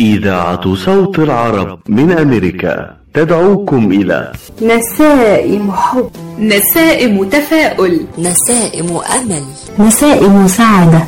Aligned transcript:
إذاعة 0.00 0.74
صوت 0.74 1.18
العرب 1.18 1.78
من 1.88 2.12
أمريكا 2.12 2.96
تدعوكم 3.14 3.92
إلى 3.92 4.32
نسائم 4.62 5.72
حب. 5.72 6.10
نسائم 6.38 7.24
تفاؤل. 7.24 8.00
نسائم 8.18 8.96
أمل. 8.96 9.42
نسائم 9.78 10.48
سعادة. 10.48 11.02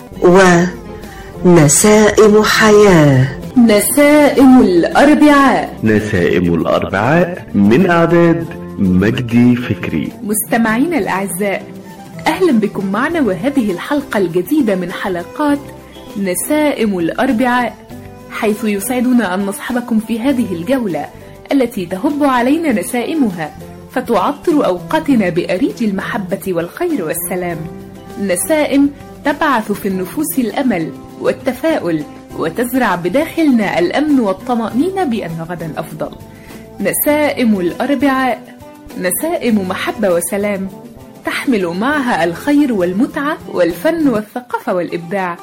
ونسائم 1.45 2.43
حياة. 2.43 3.29
نسائم 3.57 4.61
الأربعاء. 4.61 5.77
نسائم 5.85 6.55
الأربعاء 6.55 7.47
من 7.55 7.91
إعداد 7.91 8.47
مجدي 8.79 9.57
فكري. 9.57 10.13
مستمعينا 10.23 10.99
الأعزاء 10.99 11.63
أهلا 12.27 12.53
بكم 12.53 12.93
معنا 12.93 13.21
وهذه 13.21 13.71
الحلقة 13.71 14.19
الجديدة 14.19 14.75
من 14.75 14.93
حلقات 14.93 15.59
نسائم 16.23 16.99
الأربعاء. 16.99 17.86
حيث 18.31 18.65
يسعدنا 18.65 19.35
أن 19.35 19.47
نصحبكم 19.47 19.99
في 19.99 20.21
هذه 20.21 20.53
الجولة 20.53 21.07
التي 21.53 21.87
تهب 21.87 22.25
علينا 22.25 22.73
نسائمها 22.73 23.57
فتعطر 23.93 24.67
أوقاتنا 24.67 25.29
بأريج 25.29 25.83
المحبة 25.85 26.43
والخير 26.49 27.05
والسلام. 27.05 27.59
نسائم 28.21 28.91
تبعث 29.25 29.73
في 29.73 29.89
النفوس 29.89 30.39
الأمل 30.39 30.93
والتفاؤل 31.21 32.03
وتزرع 32.39 32.95
بداخلنا 32.95 33.79
الأمن 33.79 34.21
والطمأنينة 34.21 35.05
بأن 35.05 35.47
غدا 35.49 35.73
أفضل. 35.77 36.11
نسائم 36.81 37.61
الأربعاء 37.61 38.57
نسائم 39.01 39.69
محبة 39.69 40.15
وسلام 40.15 40.69
تحمل 41.25 41.67
معها 41.67 42.25
الخير 42.25 42.73
والمتعة 42.73 43.39
والفن 43.53 44.09
والثقافة 44.09 44.75
والإبداع. 44.75 45.37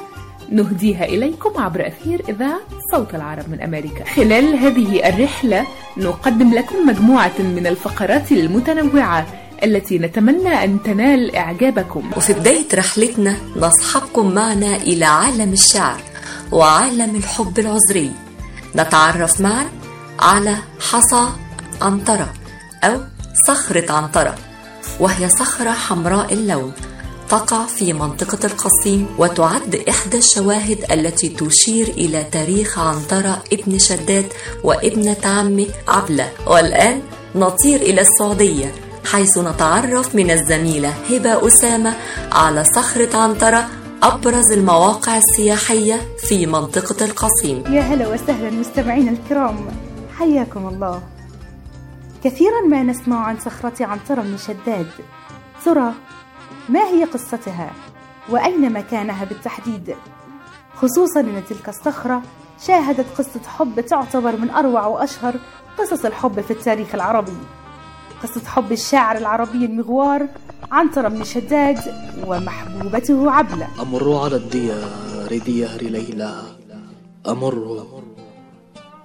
نهديها 0.54 1.04
إليكم 1.04 1.62
عبر 1.62 1.86
أثير 1.86 2.22
إذاعة 2.28 2.60
صوت 2.92 3.14
العرب 3.14 3.50
من 3.50 3.60
أمريكا. 3.60 4.04
خلال 4.04 4.56
هذه 4.58 5.08
الرحلة 5.08 5.66
نقدم 5.96 6.54
لكم 6.54 6.86
مجموعة 6.86 7.38
من 7.38 7.66
الفقرات 7.66 8.32
المتنوعة 8.32 9.26
التي 9.64 9.98
نتمنى 9.98 10.64
أن 10.64 10.82
تنال 10.82 11.36
إعجابكم. 11.36 12.10
وفي 12.16 12.32
بداية 12.32 12.68
رحلتنا 12.74 13.36
نصحبكم 13.56 14.34
معنا 14.34 14.76
إلى 14.76 15.04
عالم 15.04 15.52
الشعر 15.52 16.00
وعالم 16.52 17.16
الحب 17.16 17.58
العذري. 17.58 18.12
نتعرف 18.76 19.40
معا 19.40 19.66
على 20.20 20.56
حصى 20.90 21.28
عنترة 21.82 22.32
أو 22.84 23.00
صخرة 23.48 23.92
عنترة 23.92 24.34
وهي 25.00 25.28
صخرة 25.28 25.70
حمراء 25.70 26.32
اللون. 26.32 26.72
تقع 27.28 27.66
في 27.66 27.92
منطقة 27.92 28.46
القصيم 28.46 29.06
وتعد 29.18 29.84
إحدى 29.88 30.18
الشواهد 30.18 30.84
التي 30.92 31.28
تشير 31.28 31.88
إلى 31.88 32.24
تاريخ 32.24 32.78
عنترة 32.78 33.42
ابن 33.52 33.78
شداد 33.78 34.32
وابنة 34.64 35.16
عمه 35.24 35.66
عبلة. 35.88 36.32
والآن 36.46 37.02
نطير 37.34 37.80
إلى 37.80 38.00
السعودية 38.00 38.72
حيث 39.04 39.38
نتعرف 39.38 40.14
من 40.14 40.30
الزميلة 40.30 40.88
هبة 40.88 41.46
أسامة 41.46 41.96
على 42.32 42.64
صخرة 42.64 43.16
عنترة 43.16 43.68
أبرز 44.02 44.52
المواقع 44.52 45.18
السياحية 45.18 46.00
في 46.18 46.46
منطقة 46.46 47.04
القصيم. 47.04 47.64
يا 47.66 47.80
هلا 47.80 48.08
وسهلا 48.08 48.50
مستمعينا 48.50 49.10
الكرام. 49.10 49.56
حياكم 50.18 50.68
الله. 50.68 51.02
كثيرا 52.24 52.60
ما 52.70 52.82
نسمع 52.82 53.26
عن 53.26 53.38
صخرة 53.38 53.84
عنترة 53.84 54.22
من 54.22 54.38
شداد. 54.38 54.86
ترى 55.64 55.92
ما 56.68 56.80
هي 56.80 57.04
قصتها؟ 57.04 57.72
وأين 58.28 58.72
مكانها 58.72 59.24
بالتحديد؟ 59.24 59.94
خصوصا 60.74 61.20
أن 61.20 61.42
تلك 61.48 61.68
الصخرة 61.68 62.22
شاهدت 62.66 63.06
قصة 63.18 63.40
حب 63.46 63.80
تعتبر 63.80 64.36
من 64.36 64.50
أروع 64.50 64.86
وأشهر 64.86 65.34
قصص 65.78 66.04
الحب 66.04 66.40
في 66.40 66.50
التاريخ 66.50 66.94
العربي. 66.94 67.36
قصة 68.22 68.44
حب 68.46 68.72
الشاعر 68.72 69.16
العربي 69.16 69.64
المغوار 69.64 70.26
عنتر 70.72 71.08
بن 71.08 71.24
شداد 71.24 71.78
ومحبوبته 72.26 73.30
عبلة. 73.30 73.68
أمر 73.82 74.18
على 74.24 74.36
الديار 74.36 75.38
ديار 75.46 75.82
ليلى. 75.82 76.42
أمر 77.28 77.86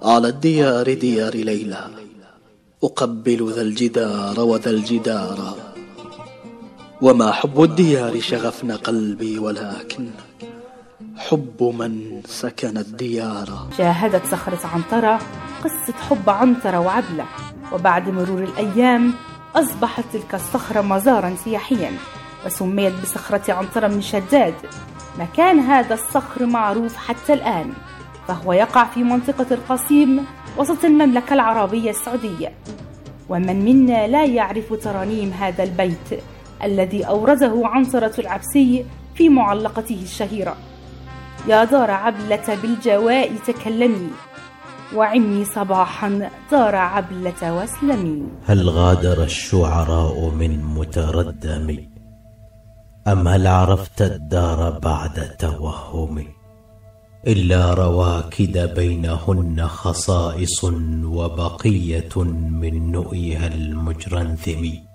على 0.02 0.28
الديار 0.28 0.94
ديار 0.94 1.34
ليلى. 1.34 1.90
أقبل 2.84 3.52
ذا 3.52 3.62
الجدار 3.62 4.40
وذا 4.40 4.70
الجدار. 4.70 5.69
وما 7.02 7.32
حب 7.32 7.62
الديار 7.62 8.20
شغفن 8.20 8.72
قلبي 8.72 9.38
ولكن 9.38 10.10
حب 11.16 11.62
من 11.78 12.22
سكن 12.26 12.76
الديار. 12.76 13.68
شاهدت 13.78 14.26
صخرة 14.26 14.66
عنترة 14.66 15.18
قصة 15.64 15.92
حب 16.08 16.30
عنترة 16.30 16.80
وعبلة 16.80 17.24
وبعد 17.72 18.08
مرور 18.08 18.42
الأيام 18.44 19.14
أصبحت 19.56 20.04
تلك 20.12 20.34
الصخرة 20.34 20.80
مزارا 20.80 21.34
سياحيا 21.44 21.92
وسميت 22.46 22.92
بصخرة 23.02 23.52
عنترة 23.52 23.88
من 23.88 24.02
شداد. 24.02 24.54
مكان 25.18 25.58
هذا 25.58 25.94
الصخر 25.94 26.46
معروف 26.46 26.96
حتى 26.96 27.32
الآن 27.32 27.72
فهو 28.28 28.52
يقع 28.52 28.84
في 28.84 29.02
منطقة 29.02 29.46
القصيم 29.50 30.24
وسط 30.58 30.84
المملكة 30.84 31.34
العربية 31.34 31.90
السعودية. 31.90 32.52
ومن 33.28 33.64
منا 33.64 34.06
لا 34.06 34.24
يعرف 34.24 34.84
ترانيم 34.84 35.32
هذا 35.32 35.62
البيت 35.64 36.22
الذي 36.64 37.04
أورده 37.04 37.62
عنصرة 37.64 38.20
العبسي 38.20 38.84
في 39.14 39.28
معلقته 39.28 40.00
الشهيرة. 40.02 40.56
يا 41.48 41.64
دار 41.64 41.90
عبلة 41.90 42.54
بالجواء 42.62 43.36
تكلمي 43.46 44.10
وعمي 44.94 45.44
صباحا 45.44 46.30
دار 46.52 46.76
عبلة 46.76 47.54
واسلمي. 47.54 48.22
هل 48.46 48.68
غادر 48.68 49.22
الشعراء 49.22 50.28
من 50.28 50.64
متردم؟ 50.64 51.78
أم 53.08 53.28
هل 53.28 53.46
عرفت 53.46 54.02
الدار 54.02 54.78
بعد 54.78 55.36
توهم؟ 55.38 56.26
إلا 57.26 57.74
رواكد 57.74 58.74
بينهن 58.74 59.66
خصائص 59.66 60.64
وبقية 61.04 62.22
من 62.60 62.92
نؤيها 62.92 63.46
المجرنثم. 63.46 64.89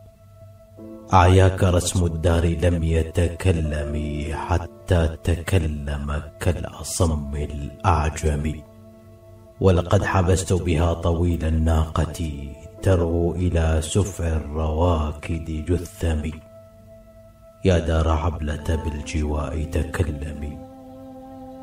أعياك 1.13 1.63
رسم 1.63 2.05
الدار 2.05 2.45
لم 2.45 2.83
يتكلم 2.83 3.93
حتى 4.33 5.17
تكلم 5.23 6.21
كالأصم 6.39 7.35
الأعجم. 7.35 8.61
ولقد 9.61 10.03
حبست 10.03 10.53
بها 10.53 10.93
طويل 10.93 11.45
الناقة 11.45 12.49
ترغو 12.81 13.35
إلى 13.35 13.81
سفع 13.81 14.27
الرواكد 14.27 15.65
جثم. 15.65 16.31
يا 17.65 17.79
دار 17.79 18.09
عبلة 18.09 18.75
بالجواء 18.83 19.63
تكلمي 19.63 20.57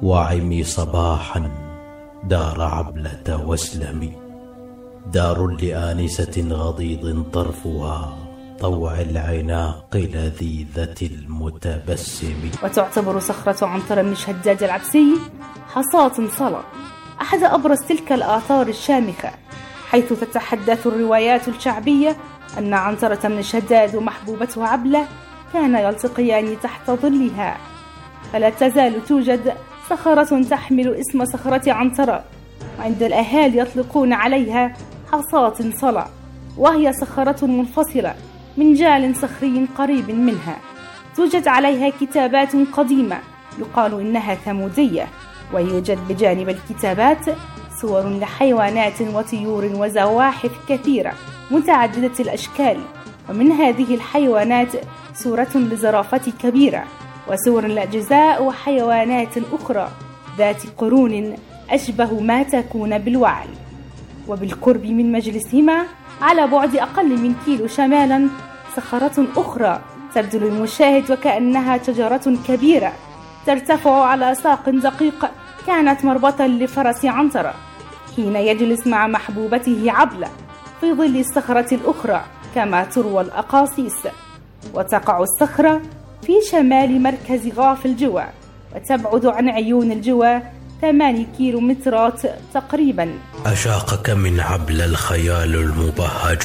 وعمي 0.03 0.65
صباحا 0.65 1.51
دار 2.25 2.63
عبلة 2.63 3.47
واسلمي 3.47 4.13
دار 5.13 5.47
لآنسة 5.47 6.49
غضيض 6.51 7.25
طرفها 7.33 8.22
طوع 8.63 9.01
العناق 9.01 9.97
لذيذة 9.97 10.95
المتبسم. 11.03 12.51
وتعتبر 12.63 13.19
صخرة 13.19 13.67
عنتر 13.67 14.03
بن 14.03 14.15
شداد 14.15 14.63
العبسي 14.63 15.17
حصاة 15.75 16.29
صلى 16.39 16.61
أحد 17.21 17.43
أبرز 17.43 17.79
تلك 17.89 18.13
الآثار 18.13 18.67
الشامخة 18.67 19.31
حيث 19.91 20.13
تتحدث 20.13 20.87
الروايات 20.87 21.49
الشعبية 21.49 22.17
أن 22.59 22.75
عنترة 22.75 23.29
بن 23.29 23.43
شداد 23.43 23.97
ومحبوبته 23.97 24.67
عبلة 24.67 25.07
كانا 25.53 25.81
يلتقيان 25.81 26.61
تحت 26.63 26.91
ظلها. 26.91 27.57
فلا 28.33 28.51
تزال 28.51 29.05
توجد 29.05 29.53
صخرة 29.91 30.43
تحمل 30.43 30.95
اسم 30.95 31.25
صخرة 31.25 31.73
عنترة 31.73 32.25
وعند 32.79 33.03
الأهالي 33.03 33.59
يطلقون 33.59 34.13
عليها 34.13 34.77
حصاة 35.13 35.55
صلى 35.81 36.07
وهي 36.59 36.93
صخرة 36.93 37.47
منفصلة. 37.47 38.15
من 38.57 38.75
جال 38.75 39.17
صخري 39.17 39.69
قريب 39.79 40.11
منها. 40.11 40.57
توجد 41.17 41.49
عليها 41.49 41.91
كتابات 42.01 42.57
قديمة. 42.73 43.19
يقال 43.59 44.01
إنها 44.01 44.35
ثمودية. 44.35 45.07
ويوجد 45.55 45.99
بجانب 46.09 46.49
الكتابات 46.49 47.27
صور 47.81 48.19
لحيوانات 48.19 49.03
وطيور 49.03 49.65
وزواحف 49.75 50.51
كثيرة 50.69 51.13
متعددة 51.51 52.13
الأشكال. 52.21 52.81
ومن 53.31 53.53
هذه 53.53 53.95
الحيوانات 53.95 54.69
صورة 55.15 55.51
لزرافة 55.55 56.33
كبيرة 56.43 56.85
وصور 57.29 57.67
لأجزاء 57.67 58.45
وحيوانات 58.45 59.39
أخرى 59.53 59.91
ذات 60.39 60.63
قرون 60.79 61.35
أشبه 61.71 62.21
ما 62.21 62.43
تكون 62.43 62.99
بالوعل 62.99 63.49
وبالقرب 64.29 64.87
من 64.87 65.13
مجلسهما 65.13 65.85
على 66.23 66.47
بعد 66.47 66.77
أقل 66.77 67.19
من 67.19 67.35
كيلو 67.45 67.67
شمالا 67.67 68.29
صخرة 68.77 69.27
أخرى 69.37 69.81
تبدو 70.15 70.39
للمشاهد 70.39 71.11
وكأنها 71.11 71.83
شجرة 71.83 72.37
كبيرة 72.49 72.93
ترتفع 73.47 74.05
على 74.05 74.35
ساق 74.35 74.71
دقيق 74.71 75.31
كانت 75.67 76.05
مربطا 76.05 76.47
لفرس 76.47 77.05
عنترة 77.05 77.55
حين 78.17 78.37
يجلس 78.37 78.87
مع 78.87 79.07
محبوبته 79.07 79.93
عبلة 79.93 80.29
في 80.81 80.93
ظل 80.95 81.17
الصخرة 81.21 81.75
الأخرى 81.75 82.23
كما 82.55 82.85
تروى 82.85 83.21
الأقاصيص 83.21 84.07
وتقع 84.75 85.21
الصخرة 85.23 85.83
في 86.23 86.33
شمال 86.51 87.03
مركز 87.03 87.49
غاف 87.57 87.87
الجوى 87.87 88.25
وتبعد 88.77 89.27
عن 89.27 89.49
عيون 89.49 89.93
الجوى 89.93 90.43
ثماني 90.83 91.27
كيلومترات 91.39 92.23
تقريبا. 92.55 93.15
أشاقك 93.47 94.11
من 94.11 94.41
عبل 94.41 94.81
الخيال 94.81 95.55
المبهج. 95.55 96.43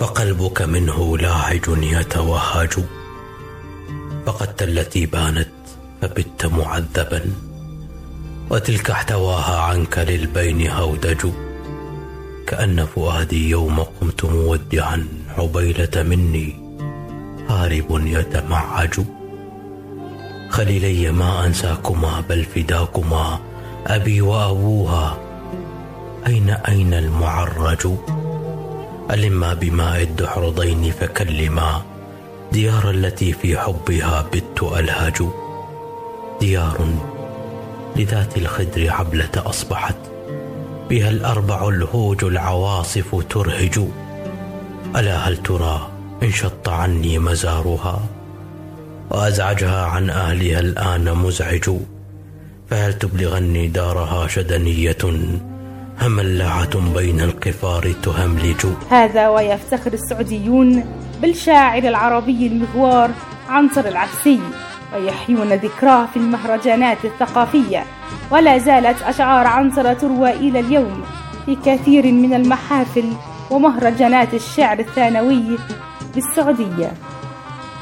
فقلبك 0.00 0.62
منه 0.62 1.18
لاعج 1.18 1.64
يتوهج. 1.68 2.74
فقدت 4.26 4.62
التي 4.62 5.06
بانت 5.06 5.48
فبت 6.02 6.46
معذبا. 6.46 7.22
وتلك 8.50 8.90
احتواها 8.90 9.60
عنك 9.60 9.98
للبين 9.98 10.70
هودج. 10.70 11.30
كأن 12.46 12.86
فؤادي 12.86 13.50
يوم 13.50 13.80
قمت 13.80 14.24
مودعا 14.24 15.08
عبيلة 15.38 16.02
مني. 16.02 16.54
هارب 17.48 18.00
يتمعج. 18.06 19.00
خليلي 20.50 21.10
ما 21.10 21.46
أنساكما 21.46 22.22
بل 22.28 22.44
فداكما. 22.44 23.38
أبي 23.86 24.20
وأبوها. 24.20 25.18
أين 26.26 26.50
أين 26.50 26.94
المعرج؟ 26.94 27.88
ألما 29.10 29.54
بماء 29.54 30.02
الدحرضين 30.02 30.90
فكلما. 31.00 31.82
ديار 32.52 32.90
التي 32.90 33.32
في 33.32 33.58
حبها 33.58 34.26
بت 34.32 34.62
ألهج. 34.62 35.22
ديار 36.40 36.88
لذات 37.96 38.36
الخدر 38.36 38.90
عبلة 38.90 39.30
أصبحت. 39.36 39.96
بها 40.90 41.10
الأربع 41.10 41.68
الهوج 41.68 42.24
العواصف 42.24 43.24
ترهج. 43.30 43.80
ألا 44.96 45.16
هل 45.16 45.36
ترى 45.36 45.88
انشط 46.22 46.68
عني 46.68 47.18
مزارها؟ 47.18 48.15
وأزعجها 49.10 49.86
عن 49.86 50.10
أهلها 50.10 50.60
الآن 50.60 51.12
مزعج. 51.12 51.70
فهل 52.70 52.92
تبلغني 52.92 53.68
دارها 53.68 54.26
شدنية؟ 54.26 54.96
هملاعة 56.00 56.94
بين 56.94 57.20
القفار 57.20 57.92
تهملج. 58.02 58.66
هذا 58.90 59.28
ويفتخر 59.28 59.92
السعوديون 59.92 60.84
بالشاعر 61.22 61.82
العربي 61.82 62.46
المغوار 62.46 63.10
عنتر 63.48 63.88
العبسي 63.88 64.40
ويحيون 64.94 65.52
ذكراه 65.52 66.06
في 66.06 66.16
المهرجانات 66.16 66.98
الثقافية. 67.04 67.84
ولا 68.30 68.58
زالت 68.58 69.02
أشعار 69.02 69.46
عنتر 69.46 69.94
تروى 69.94 70.30
إلى 70.30 70.60
اليوم 70.60 71.04
في 71.46 71.56
كثير 71.66 72.12
من 72.12 72.34
المحافل 72.34 73.12
ومهرجانات 73.50 74.34
الشعر 74.34 74.78
الثانوي 74.78 75.58
بالسعودية. 76.14 76.92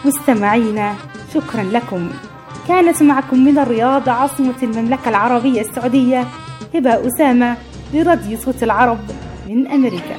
مستمعينا 0.04 0.94
شكرا 1.34 1.62
لكم. 1.62 2.10
كانت 2.68 3.02
معكم 3.02 3.44
من 3.44 3.58
الرياض 3.58 4.08
عاصمة 4.08 4.54
المملكة 4.62 5.08
العربية 5.08 5.60
السعودية 5.60 6.28
هبة 6.74 7.06
أسامة 7.06 7.56
لراديو 7.94 8.38
صوت 8.38 8.62
العرب 8.62 8.98
من 9.48 9.66
أمريكا. 9.66 10.18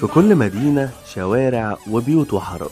في 0.00 0.06
كل 0.06 0.36
مدينة 0.36 0.90
شوارع 1.14 1.76
وبيوت 1.90 2.32
وحارات 2.32 2.70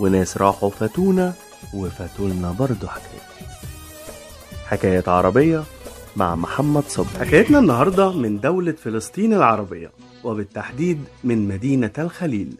وناس 0.00 0.36
راحوا 0.36 0.70
فاتونا 0.70 1.32
وفاتولنا 1.74 2.54
برضه 2.58 2.88
حكاية 2.88 3.22
حكاية 4.66 5.04
عربية 5.06 5.62
مع 6.16 6.34
محمد 6.34 6.84
صبري. 6.88 7.26
حكايتنا 7.26 7.58
النهاردة 7.58 8.12
من 8.12 8.40
دولة 8.40 8.72
فلسطين 8.72 9.32
العربية 9.32 9.90
وبالتحديد 10.24 11.04
من 11.24 11.48
مدينة 11.48 11.92
الخليل. 11.98 12.54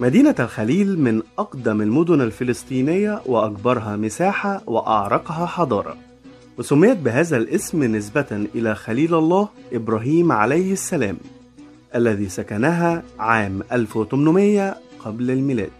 مدينة 0.00 0.34
الخليل 0.38 0.98
من 0.98 1.22
أقدم 1.38 1.80
المدن 1.82 2.20
الفلسطينية 2.20 3.22
وأكبرها 3.26 3.96
مساحة 3.96 4.62
وأعرقها 4.66 5.46
حضارة 5.46 5.96
وسميت 6.58 6.96
بهذا 6.96 7.36
الاسم 7.36 7.96
نسبة 7.96 8.46
إلى 8.54 8.74
خليل 8.74 9.14
الله 9.14 9.48
إبراهيم 9.72 10.32
عليه 10.32 10.72
السلام 10.72 11.16
الذي 11.94 12.28
سكنها 12.28 13.02
عام 13.18 13.62
1800 13.72 14.76
قبل 15.04 15.30
الميلاد. 15.30 15.70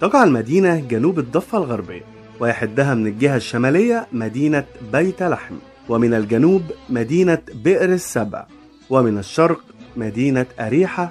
تقع 0.00 0.24
المدينة 0.24 0.80
جنوب 0.80 1.18
الضفة 1.18 1.58
الغربية 1.58 2.02
ويحدها 2.40 2.94
من 2.94 3.06
الجهة 3.06 3.36
الشمالية 3.36 4.06
مدينة 4.12 4.64
بيت 4.92 5.22
لحم 5.22 5.54
ومن 5.88 6.14
الجنوب 6.14 6.62
مدينة 6.90 7.38
بئر 7.64 7.92
السبع 7.92 8.46
ومن 8.90 9.18
الشرق 9.18 9.60
مدينة 9.96 10.46
أريحة 10.60 11.10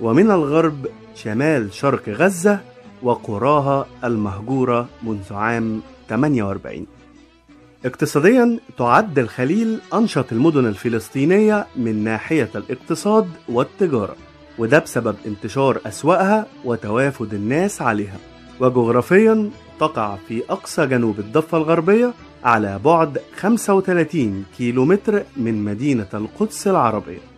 ومن 0.00 0.30
الغرب 0.30 0.86
شمال 1.22 1.74
شرق 1.74 2.08
غزة 2.08 2.60
وقراها 3.02 3.86
المهجورة 4.04 4.88
منذ 5.02 5.32
عام 5.34 5.80
48 6.08 6.86
اقتصاديا 7.84 8.58
تعد 8.78 9.18
الخليل 9.18 9.80
أنشط 9.94 10.32
المدن 10.32 10.66
الفلسطينية 10.66 11.66
من 11.76 12.04
ناحية 12.04 12.50
الاقتصاد 12.54 13.28
والتجارة 13.48 14.16
وده 14.58 14.78
بسبب 14.78 15.16
انتشار 15.26 15.80
أسواقها 15.86 16.46
وتوافد 16.64 17.34
الناس 17.34 17.82
عليها. 17.82 18.16
وجغرافيا 18.60 19.50
تقع 19.80 20.16
في 20.28 20.42
أقصى 20.50 20.86
جنوب 20.86 21.18
الضفة 21.18 21.58
الغربية 21.58 22.12
على 22.44 22.80
بعد 22.84 23.18
35 23.36 24.44
كيلومتر 24.58 25.22
من 25.36 25.64
مدينة 25.64 26.08
القدس 26.14 26.68
العربية. 26.68 27.29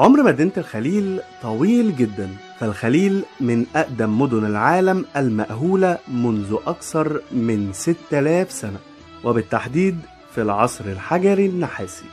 عمر 0.00 0.22
مدينة 0.22 0.52
الخليل 0.56 1.20
طويل 1.42 1.96
جدا 1.96 2.28
فالخليل 2.60 3.24
من 3.40 3.66
أقدم 3.76 4.20
مدن 4.20 4.44
العالم 4.46 5.04
المأهولة 5.16 5.98
منذ 6.08 6.56
أكثر 6.66 7.20
من 7.32 7.70
6000 7.72 8.52
سنة 8.52 8.78
وبالتحديد 9.24 9.98
في 10.34 10.42
العصر 10.42 10.84
الحجري 10.84 11.46
النحاسي. 11.46 12.04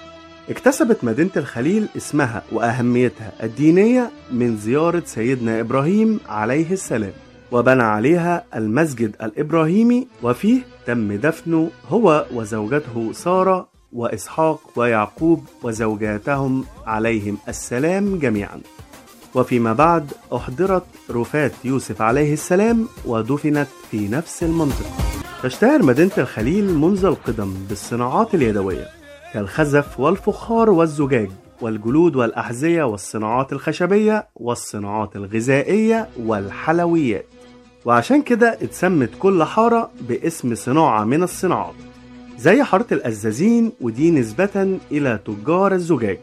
اكتسبت 0.50 1.04
مدينة 1.04 1.30
الخليل 1.38 1.88
اسمها 1.98 2.44
وأهميتها 2.52 3.32
الدينية 3.44 4.12
من 4.32 4.58
زيارة 4.58 5.04
سيدنا 5.06 5.60
إبراهيم 5.60 6.20
عليه 6.30 6.72
السلام 6.72 7.14
وبنى 7.52 7.84
عليها 7.84 8.44
المسجد 8.56 9.16
الإبراهيمي 9.24 10.08
وفيه 10.24 10.62
تم 10.86 11.14
دفنه 11.14 11.70
هو 11.90 12.26
وزوجته 12.34 13.12
سارة 13.14 13.77
وإسحاق 13.94 14.60
ويعقوب 14.76 15.44
وزوجاتهم 15.64 16.66
عليهم 16.86 17.38
السلام 17.48 18.20
جميعا. 18.20 18.62
وفيما 19.36 19.74
بعد 19.74 20.12
أحضرت 20.34 20.84
رفاة 21.12 21.52
يوسف 21.64 22.02
عليه 22.02 22.34
السلام 22.34 22.88
ودفنت 23.06 23.68
في 23.92 24.08
نفس 24.08 24.44
المنطقة. 24.44 24.92
تشتهر 25.44 25.84
مدينة 25.84 26.12
الخليل 26.18 26.74
منذ 26.74 27.06
القدم 27.06 27.54
بالصناعات 27.70 28.36
اليدوية 28.36 28.88
كالخزف 29.34 30.00
والفخار 30.00 30.70
والزجاج 30.70 31.30
والجلود 31.62 32.16
والأحذية 32.16 32.84
والصناعات 32.84 33.54
الخشبية 33.54 34.28
والصناعات 34.36 35.16
الغذائية 35.16 36.10
والحلويات. 36.20 37.26
وعشان 37.86 38.22
كده 38.22 38.54
اتسمت 38.62 39.10
كل 39.20 39.44
حارة 39.44 39.92
باسم 40.02 40.56
صناعة 40.56 41.04
من 41.04 41.24
الصناعات. 41.24 41.76
زي 42.38 42.64
حارة 42.64 42.86
الأزازين 42.92 43.72
ودي 43.82 44.12
نسبة 44.12 44.80
إلى 44.92 45.20
تجار 45.26 45.74
الزجاج 45.74 46.20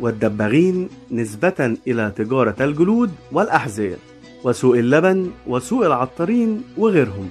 والدباغين 0.00 0.88
نسبة 1.10 1.76
إلى 1.86 2.12
تجارة 2.16 2.54
الجلود 2.60 3.10
والأحذية 3.32 3.96
وسوق 4.44 4.76
اللبن 4.76 5.30
وسوق 5.46 5.86
العطارين 5.86 6.62
وغيرهم. 6.78 7.30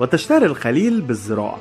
وتشتهر 0.00 0.44
الخليل 0.44 1.00
بالزراعة 1.00 1.58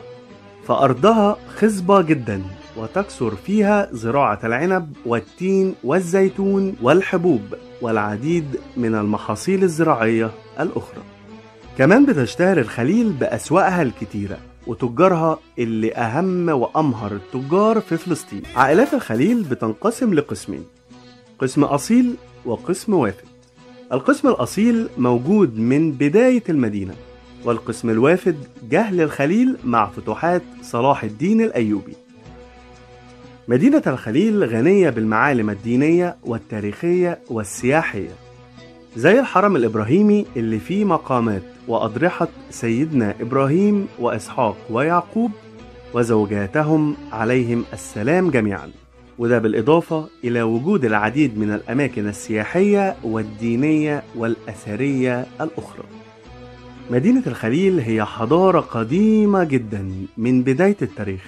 فأرضها 0.68 1.38
خصبة 1.58 2.02
جدا 2.02 2.42
وتكثر 2.78 3.36
فيها 3.36 3.90
زراعة 3.92 4.40
العنب 4.44 4.94
والتين 5.06 5.76
والزيتون 5.84 6.76
والحبوب 6.82 7.42
والعديد 7.82 8.60
من 8.78 8.96
المحاصيل 8.96 9.64
الزراعية 9.64 10.32
الأخرى. 10.60 11.02
كمان 11.78 12.06
بتشتهر 12.06 12.58
الخليل 12.58 13.10
بأسواقها 13.10 13.82
الكتيرة 13.82 14.38
وتجارها 14.68 15.40
اللي 15.60 15.94
أهم 15.94 16.50
وأمهر 16.50 17.12
التجار 17.12 17.82
في 17.82 17.98
فلسطين. 17.98 18.42
عائلات 18.56 18.94
الخليل 18.94 19.44
بتنقسم 19.44 20.14
لقسمين 20.14 20.64
قسم 21.40 21.64
أصيل 21.64 22.16
وقسم 22.46 22.94
وافد. 22.94 23.26
القسم 23.94 24.28
الأصيل 24.28 24.90
موجود 24.98 25.58
من 25.60 25.92
بداية 25.92 26.44
المدينة 26.50 26.94
والقسم 27.46 27.90
الوافد 27.90 28.36
جهل 28.70 29.02
الخليل 29.02 29.58
مع 29.64 29.90
فتوحات 29.90 30.42
صلاح 30.62 31.04
الدين 31.04 31.42
الأيوبي. 31.42 31.94
مدينة 33.48 33.82
الخليل 33.88 34.44
غنية 34.44 34.90
بالمعالم 34.90 35.50
الدينية 35.50 36.16
والتاريخية 36.24 37.20
والسياحية 37.30 38.12
زي 38.96 39.20
الحرم 39.20 39.56
الإبراهيمي 39.56 40.26
اللي 40.36 40.60
فيه 40.60 40.86
مقامات 40.86 41.44
وأضرحة 41.68 42.28
سيدنا 42.50 43.16
إبراهيم 43.22 43.88
وإسحاق 44.00 44.58
ويعقوب 44.70 45.32
وزوجاتهم 45.94 46.96
عليهم 47.12 47.66
السلام 47.74 48.30
جميعا. 48.32 48.72
وده 49.20 49.40
بالإضافة 49.40 50.08
إلى 50.24 50.42
وجود 50.42 50.86
العديد 50.86 51.38
من 51.38 51.54
الأماكن 51.54 52.08
السياحية 52.08 52.96
والدينية 53.04 54.04
والأثرية 54.16 55.26
الأخرى. 55.42 55.84
مدينة 56.92 57.24
الخليل 57.28 57.80
هي 57.80 58.06
حضارة 58.06 58.60
قديمة 58.60 59.44
جدا 59.44 59.92
من 60.18 60.44
بداية 60.44 60.78
التاريخ. 60.82 61.22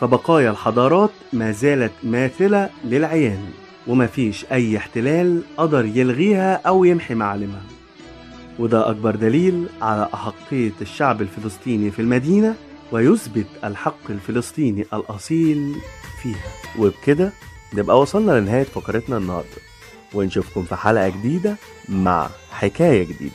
فبقايا 0.00 0.50
الحضارات 0.50 1.10
ما 1.32 1.50
زالت 1.50 1.92
ماثلة 2.02 2.70
للعيان 2.84 3.44
ومفيش 3.86 4.44
أي 4.52 4.76
احتلال 4.76 5.42
قدر 5.56 5.84
يلغيها 5.84 6.54
أو 6.54 6.84
يمحي 6.84 7.14
معالمها. 7.14 7.62
وده 8.58 8.90
أكبر 8.90 9.16
دليل 9.16 9.66
على 9.82 10.08
أحقية 10.14 10.72
الشعب 10.80 11.22
الفلسطيني 11.22 11.90
في 11.90 12.02
المدينة 12.02 12.54
ويثبت 12.92 13.46
الحق 13.64 14.10
الفلسطيني 14.10 14.86
الأصيل 14.92 15.74
فيها. 16.22 16.44
وبكده 16.78 17.32
نبقى 17.74 18.00
وصلنا 18.00 18.32
لنهاية 18.40 18.64
فقرتنا 18.64 19.16
النهاردة 19.16 19.56
ونشوفكم 20.14 20.62
في 20.62 20.76
حلقة 20.76 21.08
جديدة 21.08 21.56
مع 21.88 22.28
حكاية 22.50 23.02
جديدة. 23.04 23.32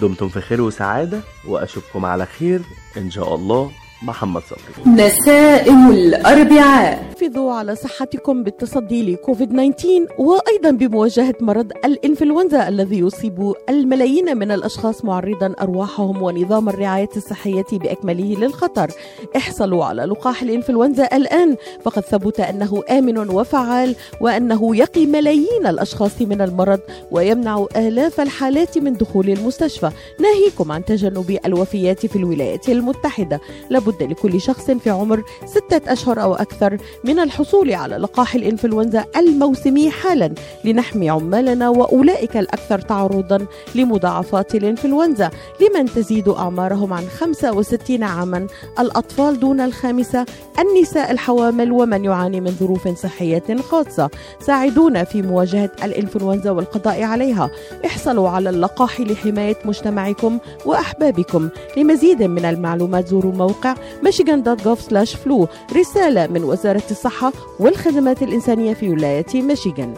دمتم 0.00 0.28
في 0.28 0.40
خير 0.40 0.60
وسعادة 0.60 1.20
وأشوفكم 1.48 2.04
على 2.04 2.26
خير 2.26 2.60
إن 2.96 3.10
شاء 3.10 3.34
الله. 3.34 3.70
محمد 4.02 4.42
صبري 4.42 4.94
نسائم 4.94 5.90
الأربعاء 5.90 7.06
حافظوا 7.20 7.52
على 7.52 7.74
صحتكم 7.74 8.42
بالتصدي 8.42 9.12
لكوفيد 9.12 9.48
19 9.48 10.06
وأيضا 10.18 10.70
بمواجهة 10.70 11.34
مرض 11.40 11.72
الإنفلونزا 11.84 12.68
الذي 12.68 12.98
يصيب 12.98 13.52
الملايين 13.68 14.36
من 14.36 14.50
الأشخاص 14.50 15.04
معرضا 15.04 15.54
أرواحهم 15.60 16.22
ونظام 16.22 16.68
الرعاية 16.68 17.08
الصحية 17.16 17.64
بأكمله 17.72 18.36
للخطر. 18.38 18.90
احصلوا 19.36 19.84
على 19.84 20.02
لقاح 20.02 20.42
الإنفلونزا 20.42 21.08
الآن 21.12 21.56
فقد 21.82 22.02
ثبت 22.02 22.40
أنه 22.40 22.82
آمن 22.90 23.18
وفعال 23.18 23.96
وأنه 24.20 24.76
يقي 24.76 25.06
ملايين 25.06 25.66
الأشخاص 25.66 26.22
من 26.22 26.40
المرض 26.42 26.80
ويمنع 27.10 27.66
آلاف 27.76 28.20
الحالات 28.20 28.78
من 28.78 28.92
دخول 28.92 29.30
المستشفى، 29.30 29.90
ناهيكم 30.20 30.72
عن 30.72 30.84
تجنب 30.84 31.38
الوفيات 31.46 32.06
في 32.06 32.16
الولايات 32.16 32.68
المتحدة. 32.68 33.40
لابد 33.86 34.02
لكل 34.02 34.40
شخص 34.40 34.70
في 34.70 34.90
عمر 34.90 35.22
ستة 35.46 35.92
أشهر 35.92 36.22
أو 36.22 36.34
أكثر 36.34 36.78
من 37.04 37.18
الحصول 37.18 37.72
على 37.72 37.96
لقاح 37.96 38.34
الإنفلونزا 38.34 39.04
الموسمي 39.16 39.90
حالا 39.90 40.34
لنحمي 40.64 41.10
عمالنا 41.10 41.68
وأولئك 41.68 42.36
الأكثر 42.36 42.78
تعرضا 42.78 43.46
لمضاعفات 43.74 44.54
الإنفلونزا 44.54 45.30
لمن 45.60 45.86
تزيد 45.86 46.28
أعمارهم 46.28 46.92
عن 46.92 47.04
65 47.08 48.02
عاما. 48.02 48.46
الأطفال 48.78 49.40
دون 49.40 49.60
الخامسة 49.60 50.26
النساء 50.58 51.10
الحوامل 51.10 51.72
ومن 51.72 52.04
يعاني 52.04 52.40
من 52.40 52.50
ظروف 52.50 52.88
صحية 52.88 53.56
خاصة 53.70 54.10
ساعدونا 54.40 55.04
في 55.04 55.22
مواجهة 55.22 55.70
الإنفلونزا 55.84 56.50
والقضاء 56.50 57.02
عليها. 57.02 57.50
احصلوا 57.86 58.28
على 58.28 58.50
اللقاح 58.50 59.00
لحماية 59.00 59.56
مجتمعكم 59.64 60.38
وأحبابكم. 60.66 61.48
لمزيد 61.76 62.22
من 62.22 62.44
المعلومات 62.44 63.08
زوروا 63.08 63.32
موقع 63.32 63.74
michigan.gov/flu 64.02 65.46
رسالة 65.76 66.26
من 66.26 66.44
وزارة 66.44 66.82
الصحة 66.90 67.32
والخدمات 67.60 68.22
الإنسانية 68.22 68.74
في 68.74 68.88
ولاية 68.88 69.42
ميشيغان 69.42 69.94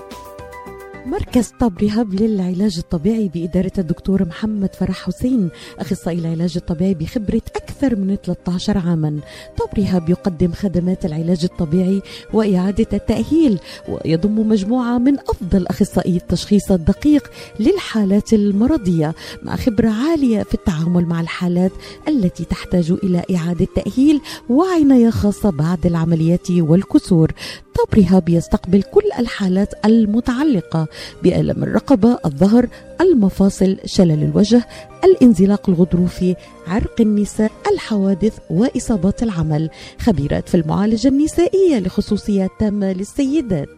مركز 1.08 1.52
طب 1.60 1.72
رهاب 1.82 2.14
للعلاج 2.14 2.78
الطبيعي 2.78 3.28
بإدارة 3.28 3.72
الدكتور 3.78 4.24
محمد 4.24 4.74
فرح 4.74 5.06
حسين 5.06 5.48
أخصائي 5.78 6.18
العلاج 6.18 6.52
الطبيعي 6.56 6.94
بخبرة 6.94 7.42
أكثر 7.56 7.96
من 7.96 8.16
13 8.24 8.78
عاما. 8.78 9.20
طب 9.58 9.78
رهاب 9.78 10.10
يقدم 10.10 10.52
خدمات 10.52 11.04
العلاج 11.04 11.44
الطبيعي 11.44 12.02
وإعادة 12.32 12.86
التأهيل 12.92 13.58
ويضم 13.88 14.48
مجموعة 14.48 14.98
من 14.98 15.18
أفضل 15.18 15.66
أخصائي 15.66 16.16
التشخيص 16.16 16.70
الدقيق 16.70 17.30
للحالات 17.60 18.32
المرضية 18.32 19.14
مع 19.42 19.56
خبرة 19.56 19.88
عالية 19.90 20.42
في 20.42 20.54
التعامل 20.54 21.06
مع 21.06 21.20
الحالات 21.20 21.72
التي 22.08 22.44
تحتاج 22.44 22.90
إلى 22.90 23.22
إعادة 23.36 23.66
تأهيل 23.76 24.20
وعناية 24.48 25.10
خاصة 25.10 25.50
بعد 25.50 25.86
العمليات 25.86 26.50
والكسور. 26.50 27.32
رهاب 27.94 28.28
يستقبل 28.28 28.82
كل 28.82 29.02
الحالات 29.18 29.74
المتعلقة 29.84 30.86
بألم 31.22 31.62
الرقبة 31.62 32.18
الظهر 32.26 32.68
المفاصل 33.00 33.76
شلل 33.84 34.22
الوجه 34.22 34.66
الانزلاق 35.04 35.68
الغضروفي 35.70 36.36
عرق 36.66 37.00
النساء 37.00 37.52
الحوادث 37.72 38.38
وإصابات 38.50 39.22
العمل. 39.22 39.70
خبيرات 40.00 40.48
في 40.48 40.56
المعالجة 40.56 41.08
النسائية 41.08 41.78
لخصوصيات 41.78 42.50
تامة 42.60 42.92
للسيدات. 42.92 43.68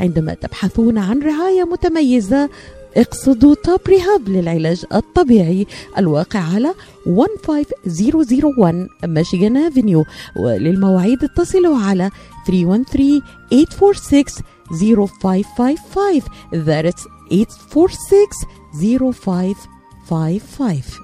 عندما 0.00 0.34
تبحثون 0.34 0.98
عن 0.98 1.22
رعاية 1.22 1.64
متميزة 1.64 2.50
اقصدوا 2.96 3.54
توب 3.54 3.80
ريهاب 3.88 4.28
للعلاج 4.28 4.84
الطبيعي 4.94 5.66
الواقع 5.98 6.40
على 6.40 6.74
15001 7.06 8.88
ميشيغان 9.04 9.56
افنيو 9.56 10.04
وللمواعيد 10.36 11.24
اتصلوا 11.24 11.78
على 11.78 12.10
313 12.10 12.10
846 12.46 14.42
0555 14.70 16.28
that's 16.52 17.06
846 17.30 18.46
0555 18.72 21.00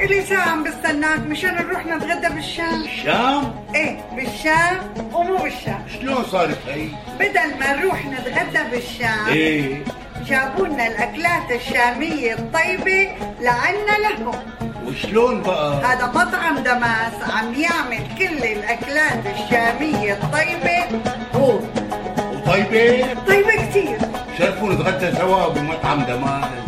إلي 0.00 0.22
ساعة 0.22 0.48
عم 0.50 0.64
بستناك. 0.64 1.18
مشان 1.18 1.54
نروح 1.54 1.86
نتغدى 1.86 2.34
بالشام. 2.34 2.82
الشام؟ 2.82 3.54
إيه 3.74 4.00
بالشام. 4.16 4.78
ومو 5.12 5.36
بالشام. 5.36 5.84
شلون 6.00 6.24
صارت 6.24 6.58
هي؟ 6.68 6.88
بدل 7.20 7.58
ما 7.60 7.76
نروح 7.76 8.06
نتغدى 8.06 8.70
بالشام 8.70 9.26
إيه. 9.28 9.84
جابوا 10.26 10.66
لنا 10.66 10.86
الأكلات 10.86 11.50
الشامية 11.50 12.34
الطيبة 12.34 13.10
لعنا 13.40 13.98
لهم. 14.02 14.34
وشلون 14.86 15.42
بقى؟ 15.42 15.84
هذا 15.84 16.06
مطعم 16.06 16.58
دماس 16.58 17.30
عم 17.36 17.54
يعمل 17.54 18.02
كل 18.18 18.44
الأكلات 18.44 19.22
الشامية 19.34 20.12
الطيبة. 20.12 21.00
هو 21.34 21.58
وطيبة؟ 22.32 23.06
طيبة 23.26 23.68
كتير. 23.70 23.98
شرفوا 24.38 24.72
نتغدى 24.72 25.16
سوا 25.16 25.48
بمطعم 25.48 26.02
دماس. 26.02 26.65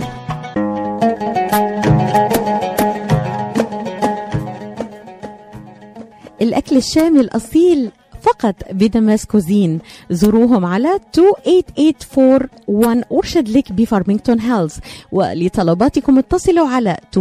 الأكل 6.43 6.77
الشامي 6.77 7.21
الأصيل 7.21 7.91
فقط 8.23 8.55
بدماس 8.71 9.27
cuisine. 9.27 9.79
زوروهم 10.11 10.65
على 10.65 10.99
28841 11.13 13.05
Orchard 13.05 13.49
Lake 13.49 13.73
ب 13.73 13.79
Farmington 13.79 14.41
Hills. 14.41 14.75
ولطلباتكم 15.13 16.19
اتصلوا 16.19 16.69
على 16.69 16.97
248-987-4609 17.17 17.21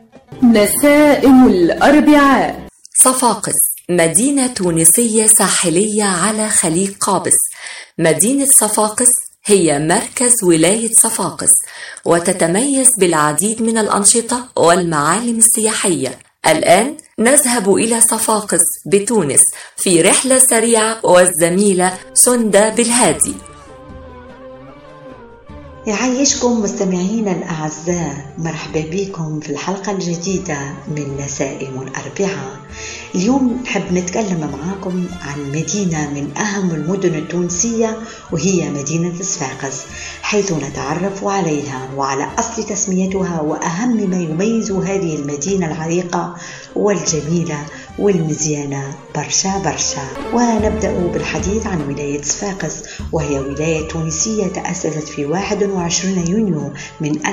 نسائم 0.43 1.49
الأربعاء. 1.49 2.67
صفاقس 3.05 3.55
مدينة 3.91 4.47
تونسية 4.47 5.27
ساحلية 5.27 6.05
على 6.05 6.49
خليج 6.49 6.91
قابس. 7.01 7.37
مدينة 7.99 8.47
صفاقس 8.61 9.09
هي 9.45 9.79
مركز 9.79 10.33
ولاية 10.45 10.91
صفاقس 11.03 11.51
وتتميز 12.05 12.89
بالعديد 13.01 13.63
من 13.63 13.79
الأنشطة 13.79 14.49
والمعالم 14.57 15.39
السياحية. 15.39 16.19
الآن 16.47 16.97
نذهب 17.19 17.75
إلى 17.75 18.01
صفاقس 18.01 18.65
بتونس 18.87 19.43
في 19.77 20.03
رحلة 20.03 20.39
سريعة 20.39 20.99
والزميلة 21.03 21.99
سندى 22.15 22.71
بالهادي. 22.71 23.35
يعيشكم 25.87 26.63
مستمعينا 26.63 27.33
الأعزاء. 27.33 28.27
مرحبا 28.39 28.81
بكم 28.91 29.41
في 29.41 29.51
الحلقة 29.51 29.93
الجديدة 29.93 30.59
من 30.89 31.17
نسائم 31.25 31.83
الأربعاء. 31.83 32.57
اليوم 33.15 33.61
نحب 33.65 33.93
نتكلم 33.93 34.41
معاكم 34.53 35.05
عن 35.23 35.49
مدينة 35.53 36.11
من 36.11 36.37
أهم 36.39 36.71
المدن 36.71 37.15
التونسية 37.15 37.99
وهي 38.33 38.71
مدينة 38.71 39.23
صفاقس 39.23 39.81
حيث 40.23 40.53
نتعرف 40.53 41.25
عليها 41.25 41.89
وعلى 41.97 42.29
أصل 42.39 42.63
تسميتها 42.63 43.41
وأهم 43.41 44.11
ما 44.11 44.17
يميز 44.17 44.73
هذه 44.73 45.17
المدينة 45.17 45.67
العريقة 45.67 46.35
والجميلة 46.77 47.59
والمزيانة 47.99 48.95
برشا 49.15 49.59
برشا. 49.59 50.03
ونبدأ 50.33 50.93
بالحديث 50.93 51.67
عن 51.67 51.81
ولاية 51.89 52.23
صفاقس 52.23 52.83
وهي 53.13 53.39
ولاية 53.39 53.89
تونسية 53.89 54.47
تأسست 54.47 55.09
في 55.09 55.27
21 55.27 56.27
يونيو 56.29 56.73
من 57.01 57.27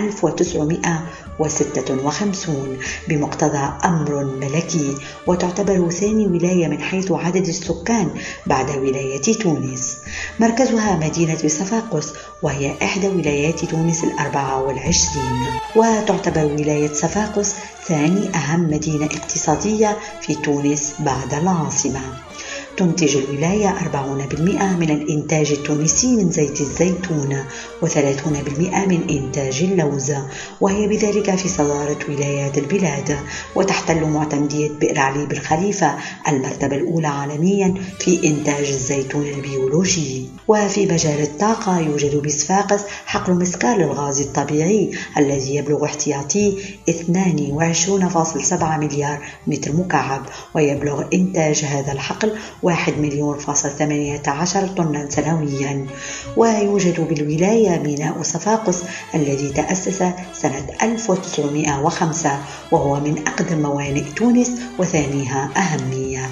1956 1.46 2.78
بمقتضى 3.08 3.74
أمر 3.86 4.24
ملكي 4.24 4.98
وتعتبر 5.28 5.90
ثاني 5.90 6.28
ولاية 6.28 6.68
من 6.68 6.82
حيث 6.82 7.12
عدد 7.12 7.48
السكان 7.48 8.10
بعد 8.46 8.70
ولاية 8.78 9.22
تونس. 9.22 9.98
مركزها 10.40 10.96
مدينة 10.96 11.38
صفاقس 11.38 12.14
وهي 12.42 12.76
إحدى 12.84 13.08
ولايات 13.08 13.66
تونس 13.66 14.04
الأربعة 14.04 14.64
والعشرين. 14.64 15.60
وتعتبر 15.76 16.46
ولاية 16.46 16.94
صفاقس 16.94 17.56
ثاني 17.88 18.36
أهم 18.36 18.62
مدينة 18.62 19.06
اقتصادية 19.06 19.98
في 20.22 20.36
تونس 20.36 20.94
بعد 21.00 21.34
العاصمة. 21.34 22.02
تنتج 22.78 23.18
الولاية 23.18 23.70
40% 23.70 24.76
من 24.80 24.90
الإنتاج 24.90 25.52
التونسي 25.52 26.16
من 26.16 26.32
زيت 26.32 26.62
الزيتون 26.62 27.44
و30% 27.82 28.28
من 28.88 29.10
إنتاج 29.10 29.64
اللوز. 29.64 30.14
وهي 30.62 30.88
بذلك 30.88 31.36
في 31.36 31.50
صدارة 31.50 31.98
ولايات 32.10 32.58
البلاد. 32.58 33.18
وتحتل 33.56 34.06
معتمدية 34.06 34.70
بئر 34.70 35.00
علي 35.00 35.26
بالخليفة 35.26 35.96
المرتبة 36.28 36.76
الأولى 36.76 37.08
عالميا 37.08 37.74
في 38.00 38.28
إنتاج 38.28 38.68
الزيتون 38.68 39.28
البيولوجي. 39.28 40.30
وفي 40.48 40.86
مجال 40.86 41.22
الطاقة 41.22 41.80
يوجد 41.80 42.16
بصفاقس 42.16 42.82
حقل 43.06 43.34
مسكار 43.34 43.78
للغاز 43.78 44.22
الطبيعي 44.22 44.92
الذي 45.18 45.56
يبلغ 45.56 45.86
احتياطي 45.86 46.58
22.7 46.90 48.64
مليار 48.64 49.26
متر 49.48 49.74
مكعب 49.74 50.26
ويبلغ 50.56 51.04
إنتاج 51.14 51.66
هذا 51.66 51.92
الحقل 51.92 52.34
واحد 52.64 52.94
مليون 52.98 53.38
فاصل 53.38 53.70
ثمانية 53.70 54.22
عشر 54.28 54.68
طنا 54.68 55.10
سنويا. 55.10 55.86
ويوجد 56.38 57.02
بالولاية 57.02 57.80
ميناء 57.80 58.22
صفاقس 58.22 58.84
الذي 59.16 59.50
تأسس 59.50 60.04
سنة 60.34 60.68
1905 60.82 62.40
وهو 62.72 63.00
من 63.00 63.28
أقدم 63.28 63.62
موانئ 63.62 64.04
تونس 64.16 64.52
وثانيها 64.80 65.50
أهمية. 65.58 66.30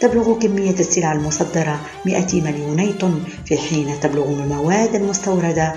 تبلغ 0.00 0.38
كمية 0.38 0.70
السلع 0.70 1.12
المصدرة 1.12 1.80
200 2.06 2.36
مليوني 2.36 2.92
طن 2.92 3.22
في 3.44 3.56
حين 3.58 4.00
تبلغ 4.00 4.24
المواد 4.24 4.94
المستوردة 4.94 5.74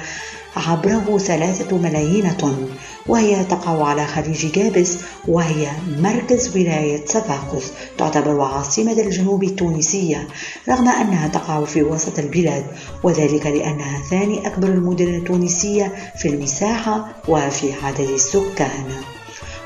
عبره 0.56 1.18
ثلاثة 1.18 1.78
ملايين 1.78 2.32
طن 2.32 2.68
وهي 3.08 3.44
تقع 3.44 3.88
على 3.88 4.06
خليج 4.08 4.52
جابس 4.52 4.98
وهي 5.28 5.68
مركز 5.98 6.58
ولاية 6.58 7.06
صفاقس 7.06 7.72
تعتبر 7.98 8.42
عاصمة 8.42 8.92
الجنوب 8.92 9.44
التونسية 9.44 10.28
رغم 10.70 10.88
أنها 10.90 11.28
تقع 11.28 11.66
في 11.66 11.84
وسط 11.84 12.20
البلاد 12.20 12.66
وذلك 13.04 13.48
لأنها 13.48 14.02
ثاني 14.10 14.48
أكبر 14.48 14.68
المدن 14.68 15.16
التونسية 15.16 15.94
في 16.18 16.28
المساحة 16.28 17.08
وفي 17.28 17.74
عدد 17.84 18.10
السكان. 18.10 18.86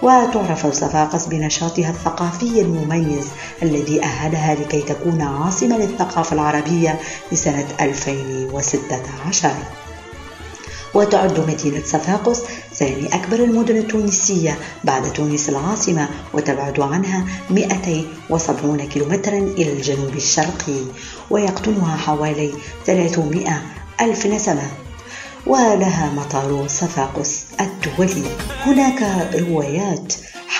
وتعرف 0.02 0.68
صفاقس 0.68 1.26
بنشاطها 1.26 1.90
الثقافي 1.90 2.62
المميز 2.62 3.28
الذي 3.64 4.04
أهلها 4.04 4.56
لكي 4.56 4.82
تكون 4.82 5.22
عاصمة 5.22 5.78
للثقافة 5.78 6.34
العربية 6.34 7.00
لسنة 7.32 7.68
2016 7.82 9.50
وتعد 10.96 11.40
مدينة 11.40 11.82
صفاقس 11.86 12.42
ثاني 12.74 13.16
أكبر 13.16 13.44
المدن 13.44 13.78
التونسية 13.78 14.58
بعد 14.84 15.14
تونس 15.14 15.50
العاصمة 15.50 16.10
وتبعد 16.34 16.80
عنها 16.80 17.26
270 17.50 18.78
كيلومترا 18.88 19.38
إلى 19.38 19.74
الجنوب 19.74 20.16
الشرقي 20.16 20.82
ويقطنها 21.30 21.98
حوالي 21.98 22.52
300 22.86 23.62
ألف 24.02 24.26
نسمة. 24.26 24.68
ولها 25.48 26.12
مطار 26.16 26.68
صفاقس 26.68 27.46
الدولي. 27.62 28.24
هناك 28.66 29.30
روايات 29.36 30.14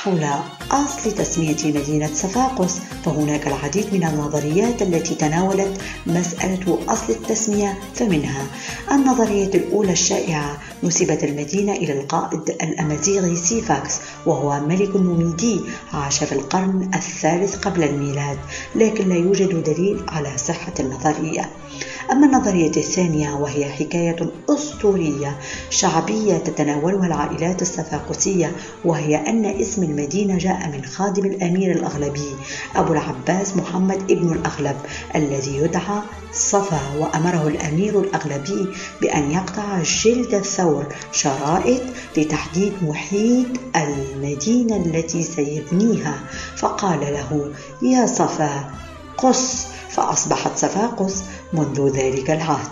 حول 0.06 0.26
أصل 0.72 1.12
تسمية 1.12 1.58
مدينة 1.66 2.10
صفاقس 2.14 2.80
فهناك 3.06 3.48
العديد 3.48 3.94
من 3.94 4.04
النظريات 4.04 4.82
التي 4.82 5.16
تناولت 5.16 5.82
مسألة 6.06 6.80
أصل 6.88 7.14
التسمية 7.14 7.78
فمنها 7.96 8.48
النظرية 8.92 9.48
الأولى 9.48 9.92
الشائعة 9.92 10.58
نسبت 10.84 11.24
المدينة 11.24 11.74
إلى 11.74 11.94
القائد 12.00 12.50
الأمازيغي 12.50 13.36
سيفاكس 13.36 14.00
وهو 14.26 14.60
ملك 14.60 14.96
نوميدي 14.96 15.62
عاش 15.94 16.24
في 16.24 16.32
القرن 16.32 16.92
الثالث 16.96 17.56
قبل 17.56 17.84
الميلاد 17.84 18.38
لكن 18.76 19.10
لا 19.10 19.16
يوجد 19.16 19.64
دليل 19.64 20.04
على 20.08 20.38
صحة 20.38 20.74
النظرية. 20.80 21.50
أما 22.12 22.26
النظرية 22.26 22.72
الثانية 22.78 23.34
وهي 23.34 23.66
حكاية 23.66 24.16
أسطورية 24.50 25.38
شعبية 25.70 26.38
تتناولها 26.38 27.08
العائلات 27.08 27.62
الصفاقسية 27.62 28.52
وهي 28.86 29.16
أن 29.16 29.46
اسم 29.46 29.84
المدينة 29.84 30.38
جاء 30.38 30.70
من 30.70 30.86
خادم 30.86 31.26
الأمير 31.26 31.72
الأغلبي 31.72 32.36
أبو 32.76 32.94
العباس 32.94 33.58
محمد 33.58 34.12
ابن 34.12 34.32
الأغلب 34.32 34.76
الذي 35.16 35.58
يدعى 35.58 36.02
صفا 36.34 36.82
وأمره 37.00 37.48
الأمير 37.48 38.00
الأغلبي 38.00 38.68
بأن 39.02 39.32
يقطع 39.32 39.82
جلد 39.82 40.34
الثور 40.34 40.86
شرائط 41.12 41.82
لتحديد 42.18 42.74
محيط 42.82 43.48
المدينة 43.76 44.76
التي 44.76 45.24
سيبنيها. 45.24 46.20
فقال 46.58 47.00
له 47.00 47.52
يا 47.82 48.06
صفا 48.06 48.72
قص 49.18 49.75
فأصبحت 49.90 50.58
صفاقس 50.58 51.24
منذ 51.54 51.90
ذلك 51.90 52.32
العهد. 52.32 52.70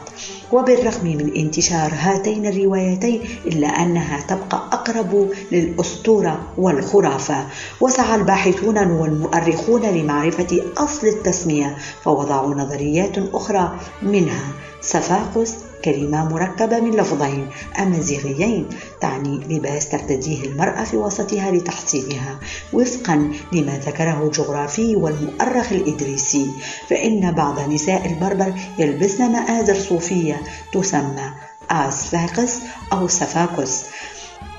وبالرغم 0.52 1.06
من 1.06 1.36
انتشار 1.36 1.92
هاتين 1.98 2.46
الروايتين 2.46 3.22
إلا 3.46 3.68
أنها 3.68 4.20
تبقى 4.28 4.58
أقرب 4.72 5.30
للأسطورة 5.52 6.42
والخرافة 6.58 7.46
وسعى 7.82 8.16
الباحثون 8.16 8.78
والمؤرخون 8.78 9.82
لمعرفة 9.82 10.62
أصل 10.78 11.08
التسمية 11.08 11.78
فوضعوا 12.04 12.56
نظريات 12.56 13.18
أخرى 13.34 13.80
منها 14.02 14.44
صفاقس 14.82 15.56
كلمة 15.86 16.30
مركبة 16.30 16.80
من 16.80 16.92
لفظين 16.92 17.50
أمازيغيين 17.80 18.70
تعني 19.02 19.38
لباس 19.50 19.90
ترتديه 19.90 20.44
المرأة 20.44 20.84
في 20.84 20.98
وسطها 20.98 21.52
لتحصينها. 21.52 22.40
وفقا 22.74 23.32
لما 23.52 23.78
ذكره 23.86 24.24
الجغرافي 24.24 24.96
والمؤرخ 24.96 25.72
الإدريسي 25.72 26.52
فإن 26.90 27.32
بعض 27.32 27.70
نساء 27.70 28.06
البربر 28.06 28.54
يلبسن 28.78 29.32
مآزر 29.32 29.76
صوفية 29.76 30.42
تسمى 30.74 31.34
آسفاقس 31.72 32.60
أو 32.94 33.08
سفاكس 33.08 33.82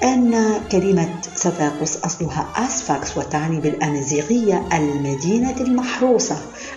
أن 0.02 0.60
كلمة 0.72 1.20
صفاقس 1.36 1.96
أصلها 1.96 2.52
أسفاكس 2.56 3.16
وتعني 3.18 3.60
بالأمازيغية 3.60 4.68
المدينة 4.72 5.56
المحروسة 5.60 6.36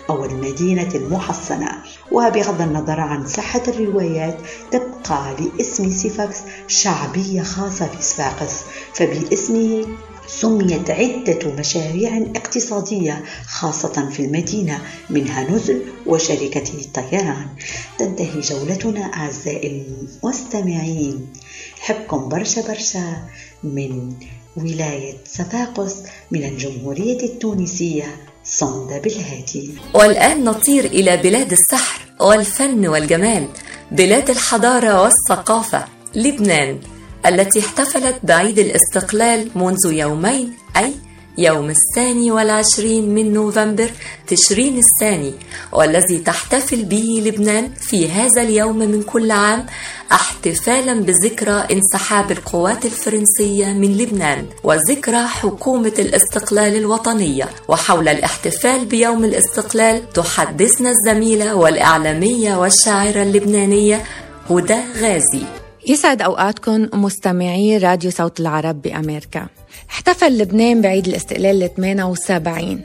أو 0.09 0.25
المدينة 0.25 0.89
المحصنة. 0.95 1.71
وبغض 2.11 2.61
النظر 2.61 2.99
عن 2.99 3.27
صحة 3.27 3.63
الروايات 3.67 4.37
تبقى 4.71 5.35
لاسم 5.39 5.91
سفاكس 5.91 6.37
شعبية 6.67 7.41
خاصة 7.41 7.85
في 7.87 8.01
صفاقس 8.03 8.61
فباسمه 8.93 9.85
سميت 10.27 10.89
عدة 10.89 11.51
مشاريع 11.59 12.17
اقتصادية 12.35 13.23
خاصة 13.45 14.09
في 14.09 14.25
المدينة 14.25 14.81
منها 15.09 15.51
نزل 15.51 15.81
وشركة 16.05 16.63
الطيران 16.73 17.47
تنتهي 17.97 18.39
جولتنا 18.39 19.01
أعزائي 19.05 19.85
المستمعين. 20.23 21.27
حبكم 21.88 22.30
برشا 22.30 22.62
برشا 22.67 23.17
من 23.63 24.13
ولاية 24.58 25.17
صفاقس 25.26 25.95
من 26.32 26.43
الجمهورية 26.43 27.23
التونسية 27.23 28.15
صند 28.43 29.02
بالهادي 29.04 29.69
والآن 29.93 30.43
نطير 30.43 30.86
إلى 30.86 31.17
بلاد 31.17 31.52
السحر 31.52 32.02
والفن 32.19 32.88
والجمال 32.88 33.47
بلاد 33.91 34.30
الحضارة 34.30 35.02
والثقافة 35.02 35.86
لبنان 36.15 36.80
التي 37.26 37.60
احتفلت 37.60 38.19
بعيد 38.23 38.60
الاستقلال 38.60 39.50
منذ 39.56 39.86
يومين 39.86 40.54
أي 40.78 40.93
يوم 41.38 41.69
الثاني 41.69 42.32
والعشرين 42.32 43.10
من 43.10 43.34
نوفمبر 43.34 43.91
تشرين 44.28 44.80
الثاني 44.80 45.34
والذي 45.71 46.17
تحتفل 46.17 46.86
به 46.86 47.23
لبنان 47.26 47.71
في 47.80 48.10
هذا 48.10 48.41
اليوم 48.41 48.78
من 48.78 49.04
كل 49.04 49.32
عام 49.32 49.65
احتفالا 50.12 50.93
بذكرى 51.02 51.67
انسحاب 51.71 52.32
القوات 52.32 52.86
الفرنسية 52.86 53.65
من 53.65 53.97
لبنان 53.97 54.45
وذكرى 54.63 55.28
حكومة 55.28 55.93
الاستقلال 56.00 56.76
الوطنية. 56.76 57.50
وحول 57.67 58.08
الاحتفال 58.08 58.86
بيوم 58.86 59.26
الاستقلال 59.26 60.10
تحدثنا 60.10 60.89
الزميلة 60.89 61.56
والإعلامية 61.56 62.56
والشاعرة 62.56 63.23
اللبنانية 63.23 64.04
هدى 64.50 64.80
غازي. 65.02 65.66
يسعد 65.88 66.21
أوقاتكم 66.21 66.88
مستمعي 66.93 67.78
راديو 67.78 68.12
صوت 68.12 68.39
العرب 68.39 68.82
بأمريكا. 68.82 69.47
احتفل 69.89 70.38
لبنان 70.38 70.82
بعيد 70.82 71.08
الاستقلال 71.08 71.63
ال 71.63 71.76
78 71.76 72.82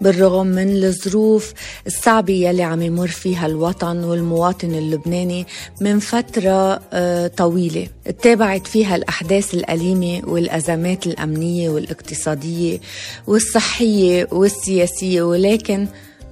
بالرغم 0.00 0.46
من 0.46 0.84
الظروف 0.84 1.52
الصعبة 1.86 2.32
يلي 2.32 2.62
عم 2.62 2.82
يمر 2.82 3.06
فيها 3.06 3.46
الوطن 3.46 4.04
والمواطن 4.04 4.74
اللبناني 4.74 5.46
من 5.80 5.98
فترة 5.98 6.80
آه، 6.92 7.26
طويلة 7.26 7.86
اتبعت 8.06 8.66
فيها 8.66 8.96
الأحداث 8.96 9.54
الأليمة 9.54 10.22
والأزمات 10.28 11.06
الأمنية 11.06 11.68
والاقتصادية 11.68 12.78
والصحية 13.26 14.28
والسياسية 14.32 15.22
ولكن 15.22 15.86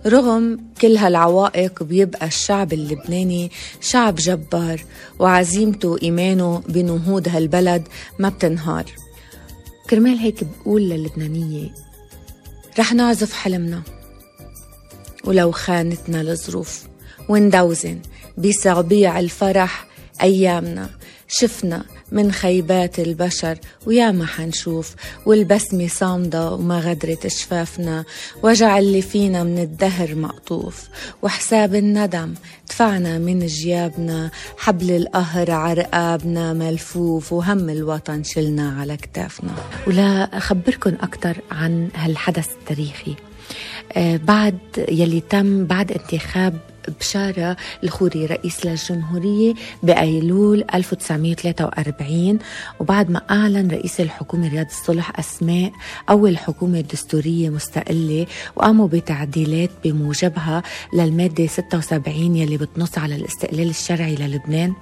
رغم 0.07 0.59
كل 0.81 0.97
هالعوائق 0.97 1.83
بيبقى 1.83 2.27
الشعب 2.27 2.73
اللبناني 2.73 3.51
شعب 3.81 4.15
جبار 4.15 4.85
وعزيمته 5.19 5.89
وإيمانه 5.89 6.63
بنهوض 6.69 7.29
هالبلد 7.29 7.89
ما 8.19 8.29
بتنهار. 8.29 8.85
كرمال 9.91 10.19
هيك 10.19 10.45
بقول 10.45 10.83
للبنانية 10.83 11.75
رح 12.79 12.93
نعزف 12.95 13.33
حلمنا. 13.33 13.83
ولو 15.25 15.53
خانتنا 15.53 16.21
الظروف 16.21 16.83
وندوزن 17.29 17.99
بصعبيع 18.39 19.19
الفرح 19.19 19.87
أيامنا 20.23 20.91
شفنا 21.29 21.85
من 22.13 22.33
خيبات 22.33 22.99
البشر 22.99 23.59
ويا 23.87 24.11
ما 24.11 24.27
حنشوف. 24.27 24.95
والبسمة 25.27 25.89
صامدة 25.89 26.53
وما 26.53 26.81
غدرت 26.81 27.27
شفافنا. 27.27 28.05
وجع 28.43 28.79
اللي 28.79 29.03
فينا 29.03 29.45
من 29.45 29.59
الدهر 29.59 30.15
مقطوف. 30.15 30.89
وحساب 31.23 31.75
الندم 31.75 32.35
دفعنا 32.69 33.19
من 33.19 33.47
جيابنا. 33.47 34.31
حبل 34.59 34.91
القهر 34.91 35.51
عرقابنا 35.51 36.53
ملفوف. 36.53 37.33
وهم 37.33 37.71
الوطن 37.71 38.23
شلنا 38.23 38.77
على 38.81 38.97
كتافنا. 38.97 39.55
ولا 39.87 40.37
أخبركن 40.37 40.95
أكثر 40.95 41.37
عن 41.51 41.89
هالحدث 41.95 42.49
التاريخي. 42.61 43.15
آه، 43.93 44.17
بعد 44.17 44.59
يلي 44.89 45.21
تم 45.21 45.67
بعد 45.67 45.93
انتخاب 45.93 46.59
بشارة 47.01 47.57
الخوري 47.85 48.27
رئيس 48.27 48.67
للجمهورية 48.67 49.55
بأيلول 49.83 50.65
1943 50.75 52.39
وبعد 52.81 53.11
ما 53.11 53.21
أعلن 53.31 53.71
رئيس 53.71 54.01
الحكومة 54.01 54.49
رياض 54.49 54.67
الصلح 54.67 55.19
أسماء 55.19 55.73
أول 56.11 56.39
حكومة 56.39 56.81
دستورية 56.81 57.49
مستقلة 57.49 58.27
وقاموا 58.57 58.89
بتعديلات 58.89 59.71
بموجبها 59.85 60.63
للمادة 60.95 61.47
76 61.47 62.37
يلي 62.37 62.57
بتنص 62.57 62.99
على 62.99 63.15
الاستقلال 63.17 63.71
الشرعي 63.71 64.15
للبنان. 64.15 64.73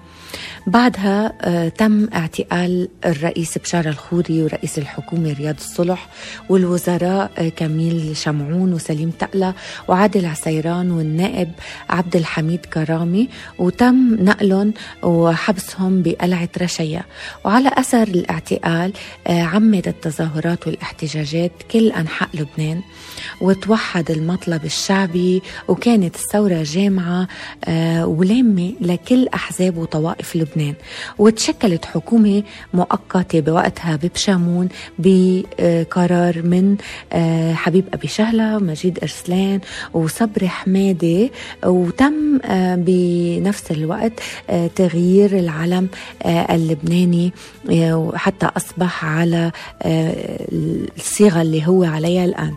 بعدها 0.66 1.32
آه، 1.40 1.68
تم 1.68 2.08
اعتقال 2.14 2.88
الرئيس 3.04 3.58
بشار 3.58 3.88
الخوري 3.88 4.42
ورئيس 4.42 4.78
الحكومة 4.78 5.32
رياض 5.32 5.54
الصلح 5.58 6.08
والوزراء 6.48 7.30
آه، 7.38 7.48
كميل 7.48 8.16
شمعون 8.16 8.72
وسليم 8.72 9.10
تقلة 9.10 9.54
وعادل 9.88 10.26
عسيران 10.26 10.90
والنائب 10.90 11.52
عبد 11.90 12.16
الحميد 12.16 12.66
كرامي 12.66 13.28
وتم 13.58 14.16
نقلهم 14.20 14.72
وحبسهم 15.02 16.02
بقلعة 16.02 16.48
رشيا 16.62 17.02
وعلى 17.44 17.70
أثر 17.74 18.02
الاعتقال 18.02 18.92
آه، 19.26 19.42
عمت 19.42 19.88
التظاهرات 19.88 20.66
والاحتجاجات 20.66 21.52
كل 21.70 21.90
أنحاء 21.92 22.28
لبنان. 22.34 22.80
وتوحد 23.40 24.10
المطلب 24.10 24.64
الشعبي 24.64 25.42
وكانت 25.68 26.14
الثورة 26.14 26.62
جامعة 26.62 27.28
ولامة 28.04 28.72
لكل 28.80 29.28
أحزاب 29.28 29.76
وطوائف 29.78 30.36
لبنان. 30.36 30.74
وتشكلت 31.18 31.84
حكومة 31.84 32.42
مؤقتة 32.74 33.40
بوقتها 33.40 33.96
ببشامون 33.96 34.68
بقرار 34.98 36.42
من 36.42 36.76
آه، 37.12 37.54
حبيب 37.54 37.84
أبي 37.94 38.08
شهلة 38.08 38.58
مجيد 38.58 38.98
أرسلان 39.02 39.60
وصبري 39.94 40.48
حمادي 40.48 41.32
وتم 41.78 42.38
آه، 42.44 42.74
بنفس 42.74 43.70
الوقت 43.70 44.12
آه، 44.50 44.66
تغيير 44.66 45.38
العلم 45.38 45.88
اللبناني 46.26 47.32
حتى 48.14 48.46
أصبح 48.56 49.04
على 49.04 49.52
الصيغة 50.96 51.42
اللي 51.42 51.66
هو 51.66 51.84
عليها 51.84 52.24
الآن. 52.24 52.54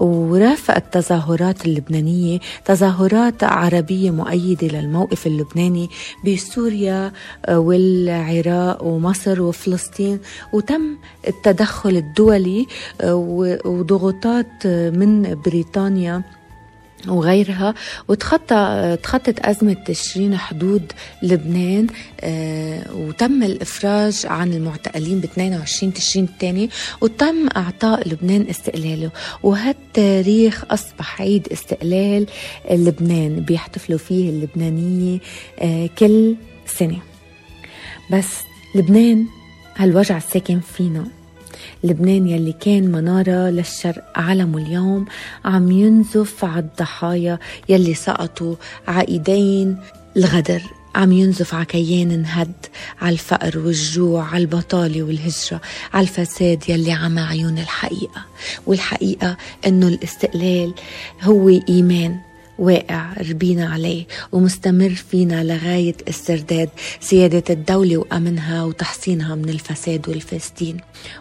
ورافق 0.00 0.74
التظاهرات 0.76 1.66
اللبنانية 1.66 2.38
تظاهرات 2.64 3.44
عربية 3.44 4.10
مؤيدة 4.10 4.66
للموقف 4.66 5.26
اللبناني 5.26 5.90
بسوريا 6.26 7.12
والعراق 7.48 8.84
ومصر 8.84 9.42
وفلسطين. 9.42 10.18
وتم 10.52 10.96
التدخل 11.28 11.96
الدولي 11.96 12.66
آه، 13.00 13.14
وضغوطات 13.64 14.66
من 14.66 15.36
بريطانيا 15.44 16.22
وغيرها 17.06 17.74
وتخطى 18.08 18.96
تخطت 19.02 19.38
أزمة 19.40 19.72
تشرين 19.72 20.36
حدود 20.36 20.92
لبنان 21.22 21.86
آه 22.20 22.82
وتم 22.94 23.42
الإفراج 23.42 24.26
عن 24.26 24.52
المعتقلين 24.52 25.20
ب 25.20 25.24
22 25.24 25.94
تشرين 25.94 26.24
الثاني 26.24 26.70
وتم 27.00 27.48
إعطاء 27.56 28.08
لبنان 28.08 28.46
استقلاله. 28.50 29.10
وهالتاريخ 29.42 30.64
أصبح 30.70 31.20
عيد 31.20 31.48
استقلال 31.52 32.26
لبنان 32.70 33.40
بيحتفلوا 33.40 33.98
فيه 33.98 34.30
اللبنانية 34.30 35.18
آه 35.58 35.88
كل 35.98 36.36
سنة. 36.66 36.98
بس 38.12 38.28
لبنان 38.74 39.26
هالوجع 39.76 40.16
الساكن 40.16 40.60
فينا. 40.60 41.17
لبنان 41.84 42.26
يلي 42.26 42.52
كان 42.52 42.92
منارة 42.92 43.50
للشرق 43.50 44.04
علمه 44.16 44.58
اليوم 44.58 45.06
عم 45.44 45.70
ينزف 45.70 46.44
على 46.44 46.58
الضحايا 46.58 47.38
يلي 47.68 47.94
سقطوا 47.94 48.54
عايدين 48.88 49.76
الغدر. 50.16 50.62
عم 50.94 51.12
ينزف 51.12 51.54
على 51.54 51.64
كيان 51.64 52.10
انهد 52.10 52.52
على 53.00 53.12
الفقر 53.12 53.58
والجوع 53.58 54.24
على 54.24 54.42
البطالة 54.42 55.02
والهجرة 55.02 55.60
على 55.94 56.02
الفساد 56.02 56.62
يلي 56.68 56.92
عمى 56.92 57.20
عيون 57.20 57.58
الحقيقة. 57.58 58.24
والحقيقة 58.66 59.36
إنه 59.66 59.88
الاستقلال 59.88 60.74
هو 61.22 61.48
إيمان. 61.48 62.27
واقع 62.58 63.12
ربينا 63.30 63.68
عليه 63.68 64.06
ومستمر 64.32 64.90
فينا 64.90 65.44
لغاية 65.44 65.94
استرداد 66.08 66.68
سيادة 67.00 67.44
الدولة 67.50 67.96
وأمنها 67.96 68.64
وتحصينها 68.64 69.34
من 69.34 69.48
الفساد 69.48 70.08
والفاسدين 70.08 70.76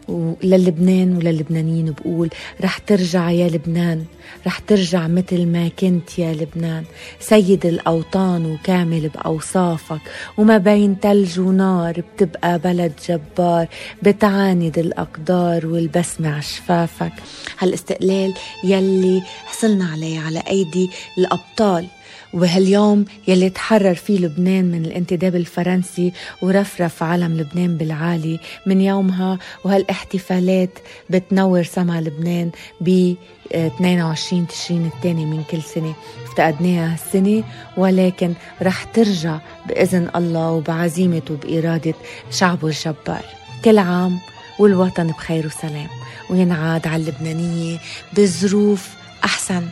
وللبنان 0.08 1.18
وللبنانيين 1.18 1.92
بقول 1.92 2.30
رح 2.62 2.78
ترجع 2.78 3.32
يا 3.32 3.50
لبنان. 3.50 4.06
رح 4.48 4.60
ترجع 4.60 5.08
مثل 5.08 5.46
ما 5.46 5.68
كنت 5.80 6.20
يا 6.20 6.34
لبنان. 6.34 6.84
سيد 7.20 7.66
الأوطان 7.66 8.46
وكامل 8.46 9.10
بأوصافك 9.10 10.02
وما 10.38 10.58
بين 10.58 11.00
تلج 11.00 11.40
ونار 11.40 12.02
بتبقى 12.02 12.60
بلد 12.60 12.94
جبار 13.10 13.68
بتعاند 14.04 14.80
الأقدار 14.80 15.66
والبسمة 15.68 16.30
على 16.34 16.42
شفافك 16.42 17.14
هالاستقلال 17.60 18.34
يلي 18.64 19.24
حصلنا 19.46 19.86
عليه 19.86 20.20
على 20.20 20.44
أيدي 20.50 20.90
الأبطال 21.18 21.88
وهاليوم 22.34 23.06
يلي 23.28 23.50
تحرر 23.50 23.96
فيه 23.96 24.20
لبنان 24.20 24.66
من 24.66 24.86
الانتداب 24.86 25.36
الفرنسي 25.36 26.14
ورفرف 26.42 27.04
علم 27.04 27.38
لبنان 27.38 27.78
بالعالي 27.78 28.40
من 28.66 28.82
يومها 28.82 29.40
وهالاحتفالات 29.64 30.70
بتنور 31.10 31.64
سما 31.64 32.02
لبنان 32.02 32.52
ب 32.82 33.14
22 33.52 34.48
تشرين 34.48 34.86
الثاني 34.86 35.26
من 35.26 35.44
كل 35.52 35.62
سنة. 35.62 35.96
افتقدناها 36.26 36.94
هالسنة 36.94 37.44
ولكن 37.78 38.34
رح 38.62 38.84
ترجع 38.84 39.40
بإذن 39.68 40.10
الله 40.16 40.52
وبعزيمة 40.52 41.22
وبإرادة 41.32 41.94
شعبه 42.32 42.68
الجبار. 42.68 43.26
كل 43.66 43.78
عام 43.78 44.20
والوطن 44.60 45.08
بخير 45.08 45.46
وسلام. 45.46 45.88
وينعاد 46.30 46.88
على 46.88 47.02
اللبنانية 47.02 47.78
بظروف 48.18 48.90
أحسن 49.24 49.68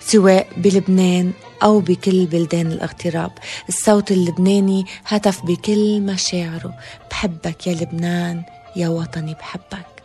سواء 0.00 0.46
بلبنان 0.56 1.32
أو 1.62 1.80
بكل 1.80 2.26
بلدان 2.26 2.66
الاغتراب. 2.72 3.30
الصوت 3.68 4.10
اللبناني 4.10 4.86
هتف 5.06 5.42
بكل 5.44 6.00
مشاعره. 6.00 6.74
بحبك 7.10 7.66
يا 7.66 7.74
لبنان 7.74 8.42
يا 8.76 8.88
وطني 8.88 9.34
بحبك. 9.34 9.99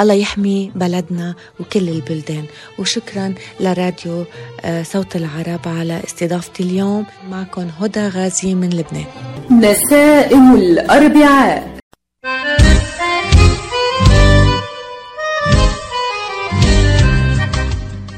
الله 0.00 0.14
يحمي 0.14 0.72
بلدنا 0.74 1.34
وكل 1.60 1.88
البلدان. 1.88 2.44
وشكرا 2.78 3.34
لراديو 3.60 4.24
آه، 4.64 4.82
صوت 4.82 5.16
العرب 5.16 5.60
على 5.66 6.00
استضافتي 6.04 6.62
اليوم. 6.62 7.06
معكم 7.30 7.70
هدى 7.80 8.08
غازي 8.08 8.54
من 8.54 8.70
لبنان. 8.70 9.04
نسائم 9.50 10.54
الأربعاء. 10.54 11.71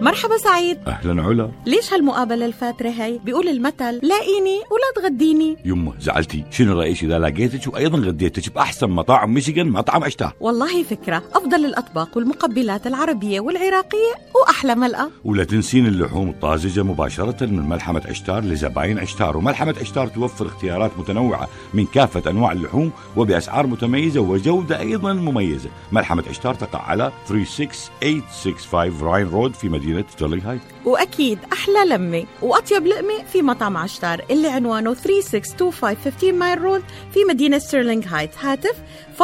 مرحبا 0.00 0.36
سعيد. 0.38 0.78
أهلا 0.86 1.22
علا. 1.22 1.50
ليش 1.66 1.92
هالمقابلة 1.92 2.46
الفاترة 2.46 2.88
هي 2.88 3.18
بيقول 3.24 3.48
المثل 3.48 4.00
لاقيني 4.02 4.56
ولا 4.70 5.02
تغديني. 5.02 5.56
يمه 5.64 5.92
زعلتي. 6.00 6.44
شنو 6.50 6.78
رأيك 6.80 7.02
إذا 7.04 7.18
لقيتك 7.18 7.74
وأيضا 7.74 7.98
غديتك 7.98 8.54
بأحسن 8.54 8.90
مطاعم 8.90 9.34
ميشيغان 9.34 9.68
مطعم 9.68 10.04
اشتاه 10.04 10.32
والله 10.40 10.82
فكرة. 10.82 11.22
أفضل 11.34 11.64
الأطباق 11.64 12.16
والمقبلات 12.16 12.86
العربية 12.86 13.40
والعراقية 13.40 14.14
وأحلى 14.34 14.74
ملقا 14.74 15.10
ولا 15.24 15.44
تنسين 15.44 15.86
اللحوم 15.86 16.30
الطازجة 16.30 16.82
مباشرة 16.82 17.46
من 17.46 17.68
ملحمة 17.68 18.02
عشتار 18.08 18.44
لزباين 18.44 18.98
عشتار. 18.98 19.36
وملحمة 19.36 19.74
عشتار 19.80 20.06
توفر 20.06 20.46
اختيارات 20.46 20.90
متنوعة 20.98 21.48
من 21.74 21.86
كافة 21.86 22.30
أنواع 22.30 22.52
اللحوم 22.52 22.90
وبأسعار 23.16 23.66
متميزة 23.66 24.20
وجودة 24.20 24.80
أيضا 24.80 25.12
مميزة. 25.12 25.70
ملحمة 25.92 26.24
عشتار 26.28 26.54
تقع 26.54 26.82
على 26.82 27.12
36865 27.28 29.02
Ryan 29.02 29.28
Road 29.28 29.54
في 29.54 29.68
مدينة 29.68 29.83
ستيرلينغ 30.10 30.50
هايت 30.50 30.60
وأكيد 30.84 31.38
أحلى 31.52 31.84
لمة. 31.88 32.24
وأطيب 32.42 32.86
لقمة 32.86 33.24
في 33.32 33.42
مطعم 33.42 33.76
عشتار 33.76 34.24
اللي 34.30 34.48
عنوانه 34.48 34.94
3625 34.94 35.96
15 36.10 36.32
Mile 36.32 36.62
Road 36.62 36.82
في 37.14 37.24
مدينة 37.24 37.58
ستيرلينغ 37.58 38.06
هايتس. 38.06 38.30
هاتف 38.38 38.76
586-698-2585 39.18 39.22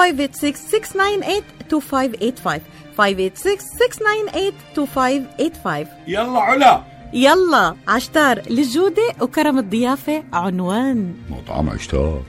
586-698-2585 2.98 5.86
يلا 6.06 6.40
علا. 6.40 6.82
يلا 7.12 7.74
عشتار 7.88 8.42
للجودة 8.50 9.02
وكرم 9.20 9.58
الضيافة 9.58 10.22
عنوان. 10.32 11.14
مطعم 11.30 11.70
عشتار. 11.70 12.22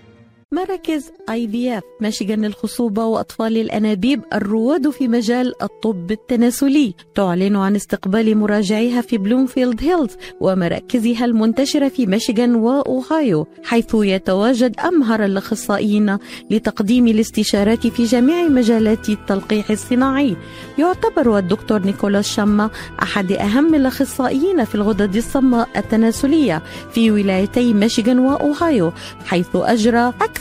مراكز 0.53 1.11
IVF 1.29 1.83
ميشيغان 2.01 2.45
للخصوبة 2.45 3.05
وأطفال 3.05 3.57
الأنابيب 3.57 4.21
الرواد 4.33 4.89
في 4.89 5.07
مجال 5.07 5.63
الطب 5.63 6.11
التناسلي. 6.11 6.93
تعلن 7.15 7.55
عن 7.55 7.75
استقبال 7.75 8.37
مراجعيها 8.37 9.01
في 9.01 9.17
بلومفيلد 9.17 9.83
هيلز 9.83 10.09
ومراكزها 10.41 11.25
المنتشرة 11.25 11.87
في 11.89 12.05
ميشيغان 12.05 12.55
وأوهايو 12.55 13.47
حيث 13.63 13.95
يتواجد 13.95 14.79
أمهر 14.79 15.25
الأخصائيين 15.25 16.17
لتقديم 16.49 17.07
الاستشارات 17.07 17.87
في 17.87 18.03
جميع 18.05 18.47
مجالات 18.47 19.09
التلقيح 19.09 19.71
الصناعي. 19.71 20.35
يعتبر 20.79 21.37
الدكتور 21.37 21.79
نيكولاس 21.85 22.27
شما 22.27 22.69
أحد 23.01 23.31
أهم 23.31 23.75
الأخصائيين 23.75 24.65
في 24.65 24.75
الغدد 24.75 25.15
الصماء 25.15 25.69
التناسلية 25.75 26.63
في 26.93 27.11
ولايتي 27.11 27.73
ميشيغان 27.73 28.19
وأوهايو 28.19 28.91
حيث 29.25 29.55
أجرى 29.55 30.07
أكثر 30.21 30.40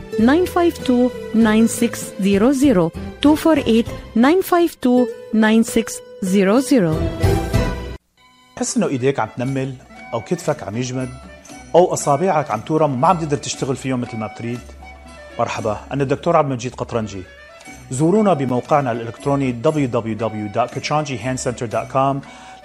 952 0.17 1.09
9600 1.33 2.91
248 3.23 3.83
952 4.11 5.07
9600 5.33 6.95
تحس 8.55 8.77
إنه 8.77 8.87
إيديك 8.87 9.19
عم 9.19 9.29
تنمل 9.37 9.73
أو 10.13 10.21
كتفك 10.21 10.63
عم 10.63 10.77
يجمد 10.77 11.09
أو 11.75 11.93
أصابعك 11.93 12.51
عم 12.51 12.59
تورم 12.59 12.93
وما 12.93 13.07
عم 13.07 13.17
تقدر 13.17 13.37
تشتغل 13.37 13.75
فيهم 13.75 14.01
مثل 14.01 14.17
ما 14.17 14.27
بتريد؟ 14.27 14.59
مرحبا 15.39 15.77
أنا 15.91 16.03
الدكتور 16.03 16.35
عبد 16.37 16.47
المجيد 16.47 16.75
قطرنجي. 16.75 17.21
زورونا 17.91 18.33
بموقعنا 18.33 18.91
الإلكتروني 18.91 19.55
www.kachanjihandcenter.com 19.65 22.15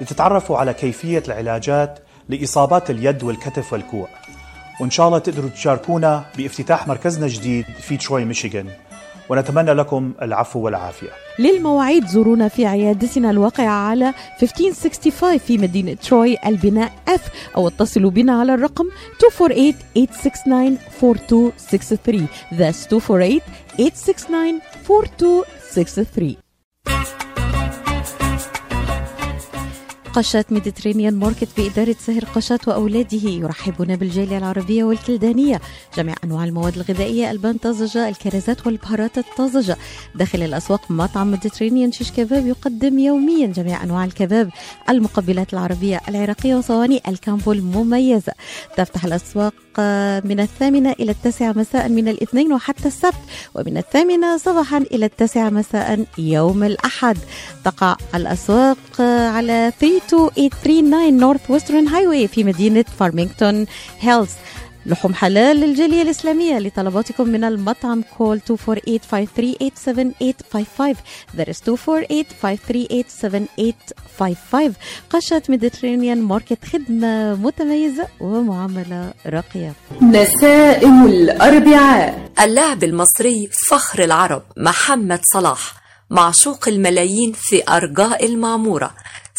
لتتعرفوا 0.00 0.58
على 0.58 0.74
كيفية 0.74 1.22
العلاجات 1.28 1.98
لإصابات 2.28 2.90
اليد 2.90 3.22
والكتف 3.22 3.72
والكوع. 3.72 4.08
وإن 4.80 4.90
شاء 4.90 5.06
الله 5.08 5.18
تقدروا 5.18 5.50
تشاركونا 5.50 6.24
بافتتاح 6.36 6.88
مركزنا 6.88 7.26
الجديد 7.26 7.64
في 7.80 7.96
تروي 7.96 8.24
ميشيغان. 8.24 8.66
ونتمنى 9.28 9.72
لكم 9.72 10.12
العفو 10.22 10.60
والعافية. 10.60 11.08
للمواعيد 11.38 12.06
زورونا 12.06 12.48
في 12.48 12.66
عيادتنا 12.66 13.30
الواقعة 13.30 13.68
على 13.88 14.14
1565 14.42 15.38
في 15.38 15.58
مدينة 15.58 15.94
تروي 15.94 16.36
البناء 16.46 16.92
F 17.08 17.20
أو 17.56 17.68
اتصلوا 17.68 18.10
بنا 18.10 18.40
على 18.40 18.54
الرقم 18.54 18.84
248-869-4263 18.84 18.88
That's 22.58 22.86
248-869-4263 26.90 27.25
قشات 30.16 30.52
Mediterranean 30.52 31.14
Market 31.14 31.48
بإدارة 31.56 31.96
سهر 32.06 32.24
قشات 32.24 32.68
وأولاده. 32.68 33.28
يرحبون 33.28 33.96
بالجالية 33.96 34.38
العربية 34.38 34.84
والكلدانية. 34.84 35.60
جميع 35.96 36.14
أنواع 36.24 36.44
المواد 36.44 36.76
الغذائية 36.76 37.30
البان 37.30 37.56
طازجة 37.56 38.08
الكرزات 38.08 38.66
والبهارات 38.66 39.18
الطازجة. 39.18 39.76
داخل 40.14 40.42
الأسواق 40.42 40.90
مطعم 40.90 41.30
Mediterranean 41.30 41.92
شيش 41.92 42.12
كباب 42.12 42.46
يقدم 42.46 42.98
يوميا 42.98 43.46
جميع 43.46 43.84
أنواع 43.84 44.04
الكباب. 44.04 44.50
المقبلات 44.88 45.52
العربية 45.52 46.00
العراقية 46.08 46.54
وصواني 46.54 47.02
ال 47.08 47.15
combo 47.15 47.52
المميزة 47.52 48.32
تفتح 48.76 49.04
الأسواق 49.04 49.54
من 50.24 50.40
الثامنة 50.40 50.92
إلى 50.92 51.10
التاسعة 51.10 51.52
مساء 51.52 51.88
من 51.88 52.08
الاثنين 52.08 52.52
وحتى 52.52 52.88
السبت 52.88 53.14
ومن 53.54 53.76
الثامنة 53.76 54.36
صباحا 54.36 54.78
إلى 54.78 55.06
التاسعة 55.06 55.50
مساء 55.50 56.04
يوم 56.18 56.64
الأحد. 56.64 57.18
تقع 57.64 57.96
الأسواق 58.14 59.00
على 59.00 59.72
32839 60.10 61.16
Northwestern 61.18 61.88
Highway 61.88 62.28
في 62.28 62.44
مدينة 62.44 62.84
فارمينغتون 62.98 63.66
هيلز 64.00 64.30
لحوم 64.86 65.14
حلال 65.14 65.56
للجالية 65.56 66.02
الإسلامية 66.02 66.58
لطلباتكم 66.58 67.28
من 67.28 67.44
المطعم 67.44 68.02
call 68.18 68.40
248-538-7855 68.40 68.44
that 71.36 71.48
is 71.48 71.56
248-538-7855 71.66 71.72
قشة 75.10 75.42
Mediterranean 75.48 76.22
Market 76.22 76.64
خدمة 76.64 77.34
متميزة 77.34 78.06
ومعاملة 78.20 79.12
راقية 79.26 79.72
نسائم 80.02 81.06
الأربعاء 81.06 82.30
اللاعب 82.40 82.84
المصري 82.84 83.48
فخر 83.70 84.04
العرب 84.04 84.42
محمد 84.56 85.20
صلاح 85.32 85.72
معشوق 86.10 86.68
الملايين 86.68 87.32
في 87.36 87.62
أرجاء 87.68 88.26
المعمورة 88.26 88.90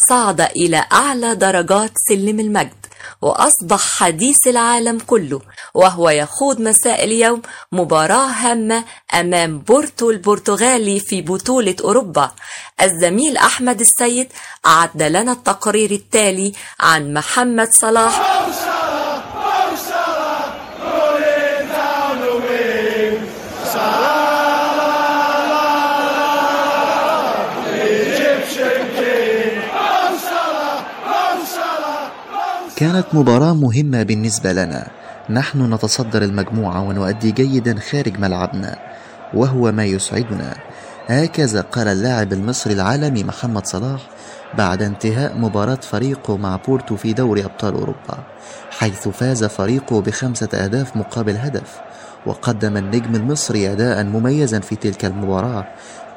صعد 0.08 0.40
إلى 0.40 0.84
أعلى 0.92 1.34
درجات 1.34 1.92
سلم 2.08 2.40
المجد 2.40 2.86
وأصبح 3.22 3.80
حديث 3.98 4.36
العالم 4.46 4.98
كله 4.98 5.40
وهو 5.74 6.10
يخوض 6.10 6.60
مساء 6.60 7.04
اليوم 7.04 7.42
مباراة 7.72 8.26
هامة 8.26 8.84
أمام 9.14 9.58
بورتو 9.58 10.10
البرتغالي 10.10 11.00
في 11.00 11.22
بطولة 11.22 11.76
أوروبا. 11.84 12.30
الزميل 12.82 13.36
أحمد 13.36 13.80
السيد 13.80 14.28
أعد 14.66 15.02
لنا 15.02 15.32
التقرير 15.32 15.90
التالي 15.90 16.52
عن 16.80 17.14
محمد 17.14 17.68
صلاح. 17.80 18.77
كانت 32.78 33.06
مباراة 33.12 33.54
مهمة 33.54 34.02
بالنسبة 34.02 34.52
لنا. 34.52 34.86
نحن 35.30 35.74
نتصدر 35.74 36.22
المجموعة 36.22 36.82
ونؤدي 36.82 37.32
جيدا 37.32 37.80
خارج 37.80 38.18
ملعبنا 38.18 38.78
وهو 39.34 39.72
ما 39.72 39.84
يسعدنا. 39.84 40.54
هكذا 41.06 41.60
قال 41.60 41.88
اللاعب 41.88 42.32
المصري 42.32 42.72
العالمي 42.72 43.24
محمد 43.24 43.66
صلاح 43.66 44.00
بعد 44.58 44.82
انتهاء 44.82 45.38
مباراة 45.38 45.78
فريقه 45.82 46.36
مع 46.36 46.56
بورتو 46.56 46.96
في 46.96 47.12
دوري 47.12 47.44
أبطال 47.44 47.74
أوروبا 47.74 48.18
حيث 48.70 49.08
فاز 49.08 49.44
فريقه 49.44 50.00
بخمسة 50.00 50.48
أهداف 50.54 50.96
مقابل 50.96 51.36
هدف 51.36 51.80
وقدم 52.26 52.76
النجم 52.76 53.14
المصري 53.14 53.72
أداء 53.72 54.04
مميزا 54.04 54.60
في 54.60 54.76
تلك 54.76 55.04
المباراة 55.04 55.66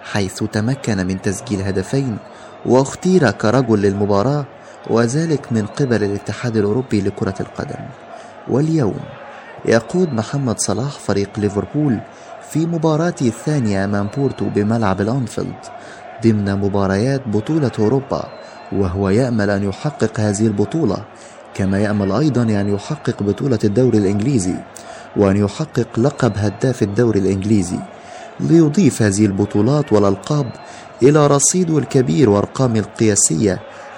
حيث 0.04 0.44
تمكن 0.44 1.08
من 1.08 1.22
تسجيل 1.22 1.62
هدفين 1.62 2.18
واختير 2.66 3.32
كرجل 3.32 3.82
للمباراة 3.82 4.46
وذلك 4.90 5.54
من 5.54 5.66
قبل 5.66 6.04
الاتحاد 6.04 6.58
الأوروبي 6.58 7.02
لكرة 7.02 7.36
القدم. 7.40 7.86
واليوم 8.48 9.00
يقود 9.66 10.14
محمد 10.14 10.60
صلاح 10.60 10.90
فريق 10.92 11.30
ليفربول 11.38 12.00
في 12.50 12.66
مباراته 12.66 13.28
الثانية 13.28 13.86
أمام 13.86 14.08
بورتو 14.18 14.46
بملعب 14.56 15.02
الأنفيلد 15.02 15.56
ضمن 16.24 16.56
مباريات 16.56 17.22
بطولة 17.28 17.72
أوروبا 17.80 18.24
وهو 18.72 19.10
يأمل 19.10 19.50
أن 19.50 19.64
يحقق 19.64 20.20
هذه 20.20 20.48
البطولة 20.48 20.98
كما 21.54 21.80
يأمل 21.80 22.12
أيضا 22.12 22.42
أن 22.42 22.74
يحقق 22.74 23.24
بطولة 23.24 23.60
الدوري 23.64 23.98
الإنجليزي 23.98 24.56
وأن 25.16 25.38
يحقق 25.38 26.00
لقب 26.00 26.32
هداف 26.36 26.84
الدوري 26.84 27.20
الإنجليزي. 27.20 27.80
ليضيف 28.40 29.02
هذه 29.02 29.26
البطولات 29.26 29.94
والألقاب 29.94 30.52
إلى 31.04 31.28
رصيده 31.28 31.78
الكبير 31.78 32.30
وأرقام 32.30 32.76
القياسية 32.76 33.60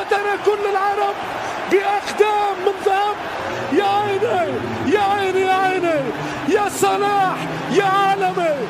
فتن 0.00 0.44
كل 0.44 0.70
العرب 0.70 1.14
بأقدام 1.70 2.56
من 2.66 2.76
ذهب. 2.86 3.16
يا 3.78 3.84
عيني 3.84 4.94
يا 4.94 5.00
عيني 5.00 5.40
يا 5.40 5.54
عيني. 5.54 6.00
يا 6.48 6.68
صلاح 6.68 7.48
يا 7.72 7.84
عالمي. 7.84 8.68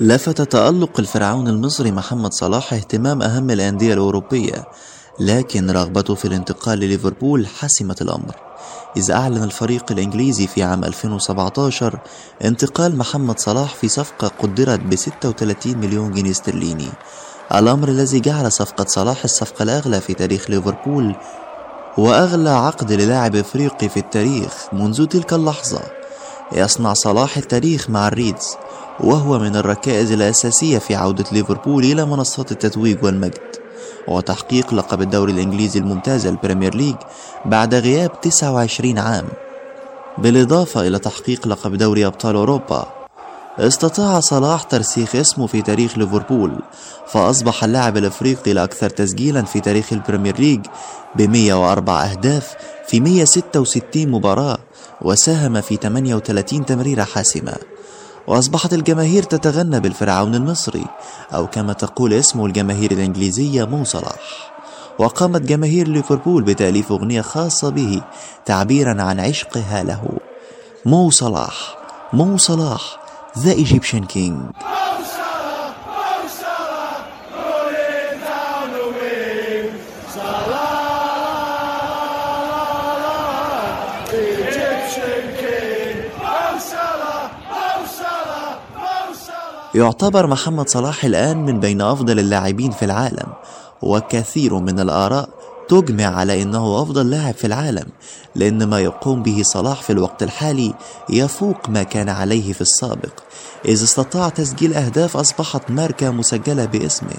لفت 0.00 0.42
تألق 0.42 1.00
الفرعون 1.00 1.48
المصري 1.48 1.90
محمد 1.92 2.32
صلاح 2.32 2.72
اهتمام 2.72 3.22
أهم 3.22 3.50
الأندية 3.50 3.94
الأوروبية 3.94 4.64
لكن 5.20 5.70
رغبته 5.70 6.14
في 6.14 6.24
الانتقال 6.24 6.78
لليفربول 6.78 7.46
حسمت 7.46 8.02
الأمر. 8.02 8.34
إذ 8.96 9.10
أعلن 9.10 9.42
الفريق 9.42 9.92
الإنجليزي 9.92 10.46
في 10.46 10.62
عام 10.62 10.84
2017 10.84 11.98
انتقال 12.44 12.98
محمد 12.98 13.38
صلاح 13.38 13.74
في 13.74 13.88
صفقة 13.88 14.28
قدرت 14.28 14.80
ب 14.80 14.94
36 14.94 15.78
مليون 15.78 16.12
جنيه 16.12 16.30
استرليني. 16.30 16.88
الأمر 17.54 17.88
الذي 17.88 18.20
جعل 18.20 18.52
صفقة 18.52 18.84
صلاح 18.88 19.24
الصفقة 19.24 19.62
الأغلى 19.62 20.00
في 20.00 20.14
تاريخ 20.14 20.50
ليفربول 20.50 21.14
وأغلى 21.98 22.50
عقد 22.50 22.92
للاعب 22.92 23.36
إفريقي 23.36 23.88
في 23.88 23.96
التاريخ 23.96 24.54
منذ 24.72 25.06
تلك 25.06 25.32
اللحظة. 25.32 25.80
يصنع 26.52 26.92
صلاح 26.92 27.36
التاريخ 27.36 27.90
مع 27.90 28.08
الريدز 28.08 28.56
وهو 29.00 29.38
من 29.38 29.56
الركائز 29.56 30.12
الأساسية 30.12 30.78
في 30.78 30.94
عودة 30.94 31.24
ليفربول 31.32 31.84
إلى 31.84 32.04
منصات 32.04 32.52
التتويج 32.52 33.04
والمجد. 33.04 33.56
وتحقيق 34.08 34.74
لقب 34.74 35.02
الدوري 35.02 35.32
الإنجليزي 35.32 35.80
الممتاز 35.80 36.26
البريمير 36.26 36.74
ليج 36.74 36.96
بعد 37.44 37.74
غياب 37.74 38.20
29 38.20 38.98
عام. 38.98 39.26
بالإضافة 40.18 40.86
إلى 40.86 40.98
تحقيق 40.98 41.48
لقب 41.48 41.74
دوري 41.74 42.06
أبطال 42.06 42.36
أوروبا 42.36 42.99
استطاع 43.58 44.20
صلاح 44.20 44.62
ترسيخ 44.62 45.16
اسمه 45.16 45.46
في 45.46 45.62
تاريخ 45.62 45.98
ليفربول 45.98 46.58
فأصبح 47.06 47.64
اللاعب 47.64 47.96
الأفريقي 47.96 48.52
الأكثر 48.52 48.90
تسجيلا 48.90 49.42
في 49.42 49.60
تاريخ 49.60 49.92
البريمير 49.92 50.38
ليج 50.38 50.66
ب 51.16 51.22
104 51.22 52.04
أهداف 52.04 52.54
في 52.88 53.00
166 53.00 54.08
مباراة 54.08 54.58
وساهم 55.02 55.60
في 55.60 55.76
38 55.76 56.66
تمريرة 56.66 57.04
حاسمة. 57.04 57.56
وأصبحت 58.26 58.72
الجماهير 58.72 59.22
تتغنى 59.22 59.80
بالفرعون 59.80 60.34
المصري 60.34 60.84
أو 61.34 61.46
كما 61.46 61.72
تقول 61.72 62.12
اسمه 62.12 62.46
الجماهير 62.46 62.92
الإنجليزية 62.92 63.64
مو 63.64 63.84
صلاح. 63.84 64.52
وقامت 64.98 65.40
جماهير 65.40 65.88
ليفربول 65.88 66.42
بتأليف 66.42 66.92
أغنية 66.92 67.20
خاصة 67.20 67.68
به 67.70 68.02
تعبيرا 68.44 69.02
عن 69.02 69.20
عشقها 69.20 69.82
له. 69.82 70.08
مو 70.86 71.10
صلاح 71.10 71.76
مو 72.12 72.36
صلاح. 72.36 72.99
The 73.36 73.54
Egyptian 73.56 74.06
King. 74.06 74.50
يعتبر 89.74 90.26
محمد 90.26 90.68
صلاح 90.68 91.04
الآن 91.04 91.36
من 91.36 91.60
بين 91.60 91.80
أفضل 91.80 92.18
اللاعبين 92.18 92.70
في 92.70 92.84
العالم 92.84 93.32
وكثير 93.82 94.54
من 94.54 94.80
الآراء 94.80 95.28
تجمع 95.70 96.04
على 96.04 96.42
أنه 96.42 96.82
أفضل 96.82 97.10
لاعب 97.10 97.34
في 97.34 97.46
العالم 97.46 97.86
لأن 98.34 98.64
ما 98.64 98.80
يقوم 98.80 99.22
به 99.22 99.42
صلاح 99.42 99.82
في 99.82 99.90
الوقت 99.90 100.22
الحالي 100.22 100.74
يفوق 101.10 101.68
ما 101.68 101.82
كان 101.82 102.08
عليه 102.08 102.52
في 102.52 102.60
السابق. 102.60 103.12
إذ 103.64 103.82
استطاع 103.82 104.28
تسجيل 104.28 104.74
أهداف 104.74 105.16
أصبحت 105.16 105.70
ماركة 105.70 106.10
مسجلة 106.10 106.64
باسمه. 106.64 107.16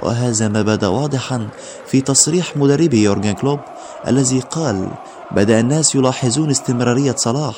وهذا 0.00 0.48
ما 0.48 0.62
بدا 0.62 0.88
واضحا 0.88 1.48
في 1.86 2.00
تصريح 2.00 2.56
مدربه 2.56 2.98
يورجن 2.98 3.32
كلوب 3.32 3.60
الذي 4.08 4.40
قال 4.40 4.88
بدأ 5.30 5.60
الناس 5.60 5.94
يلاحظون 5.94 6.50
استمرارية 6.50 7.14
صلاح 7.16 7.56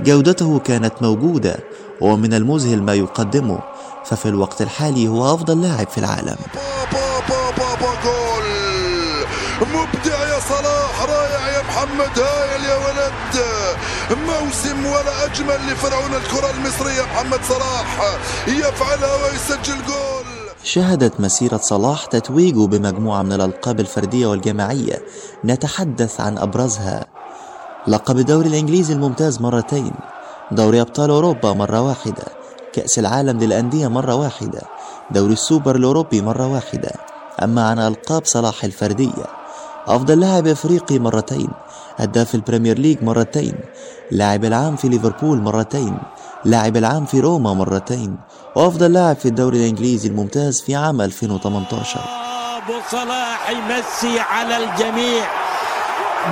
جودته 0.00 0.58
كانت 0.58 0.94
موجودة 1.02 1.56
ومن 2.00 2.34
المذهل 2.34 2.82
ما 2.82 2.94
يقدمه 2.94 3.58
ففي 4.04 4.28
الوقت 4.28 4.62
الحالي 4.62 5.08
هو 5.08 5.34
أفضل 5.34 5.62
لاعب 5.62 5.88
في 5.88 5.98
العالم. 5.98 6.36
صلاح 10.48 11.02
رائع 11.02 11.48
يا 11.48 11.62
محمد 11.62 12.18
هايل 12.18 12.64
يا 12.64 12.76
ولد. 12.76 13.46
موسم 14.10 14.86
ولا 14.86 15.24
أجمل 15.24 15.72
لفرعون 15.72 16.14
الكرة 16.14 16.50
المصرية 16.50 17.02
محمد 17.02 17.40
صلاح. 17.48 18.18
يفعلها 18.48 19.14
ويسجل 19.24 19.74
جول. 19.74 20.26
شهدت 20.64 21.20
مسيرة 21.20 21.56
صلاح 21.56 22.06
تتويجه 22.06 22.66
بمجموعة 22.66 23.22
من 23.22 23.32
الألقاب 23.32 23.80
الفردية 23.80 24.26
والجماعية. 24.26 25.02
نتحدث 25.44 26.20
عن 26.20 26.38
أبرزها. 26.38 27.06
لقب 27.86 28.18
الدوري 28.18 28.48
الإنجليزي 28.48 28.92
الممتاز 28.92 29.40
مرتين. 29.40 29.92
دوري 30.50 30.80
أبطال 30.80 31.10
أوروبا 31.10 31.52
مرة 31.52 31.80
واحدة. 31.80 32.24
كأس 32.72 32.98
العالم 32.98 33.38
للأندية 33.38 33.88
مرة 33.88 34.14
واحدة. 34.14 34.62
دوري 35.10 35.32
السوبر 35.32 35.76
الأوروبي 35.76 36.22
مرة 36.22 36.46
واحدة. 36.46 36.90
أما 37.42 37.68
عن 37.68 37.78
ألقاب 37.78 38.24
صلاح 38.24 38.64
الفردية 38.64 39.45
أفضل 39.88 40.20
لاعب 40.20 40.46
إفريقي 40.46 40.98
مرتين 40.98 41.48
هداف 41.96 42.34
البريمير 42.34 42.78
ليج 42.78 43.02
مرتين 43.02 43.54
لاعب 44.10 44.44
العام 44.44 44.76
في 44.76 44.88
ليفربول 44.88 45.38
مرتين 45.38 45.98
لاعب 46.44 46.76
العام 46.76 47.04
في 47.06 47.20
روما 47.20 47.54
مرتين 47.54 48.16
وأفضل 48.56 48.92
لاعب 48.92 49.16
في 49.16 49.26
الدوري 49.28 49.58
الإنجليزي 49.58 50.08
الممتاز 50.08 50.60
في 50.60 50.74
عام 50.76 51.00
2018 51.00 52.00
أبو 52.56 52.72
صلاح 52.90 53.50
يمسي 53.50 54.20
على 54.20 54.56
الجميع. 54.56 55.24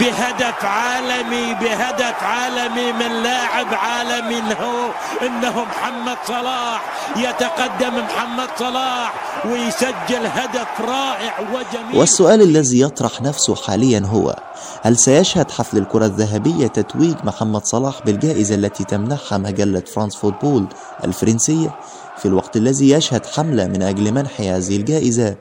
بهدف 0.00 0.64
عالمي 0.64 1.54
بهدف 1.54 2.22
عالمي 2.22 2.92
من 2.92 3.22
لاعب 3.22 3.66
عالمي 3.74 4.38
إنه 4.38 4.90
إنه 5.22 5.64
محمد 5.64 6.16
صلاح. 6.28 6.82
يتقدم 7.16 8.04
محمد 8.04 8.48
صلاح 8.58 9.14
ويسجل 9.44 10.26
هدف 10.26 10.80
رائع 10.80 11.40
وجميل. 11.40 11.98
والسؤال 11.98 12.42
الذي 12.42 12.80
يطرح 12.80 13.22
نفسه 13.22 13.54
حاليا 13.54 14.02
هو 14.06 14.36
هل 14.82 14.96
سيشهد 14.96 15.50
حفل 15.50 15.78
الكرة 15.78 16.06
الذهبية 16.06 16.66
تتويج 16.66 17.16
محمد 17.24 17.64
صلاح 17.64 17.94
بالجائزة 18.06 18.54
التي 18.54 18.84
تمنحها 18.84 19.38
مجلة 19.38 19.82
فرانس 19.94 20.16
فوتبول 20.16 20.66
الفرنسية؟ 21.04 21.74
في 22.18 22.26
الوقت 22.26 22.56
الذي 22.56 22.90
يشهد 22.90 23.26
حملة 23.26 23.66
من 23.66 23.82
أجل 23.82 24.12
منح 24.12 24.40
هذه 24.40 24.76
الجائزة 24.76 25.34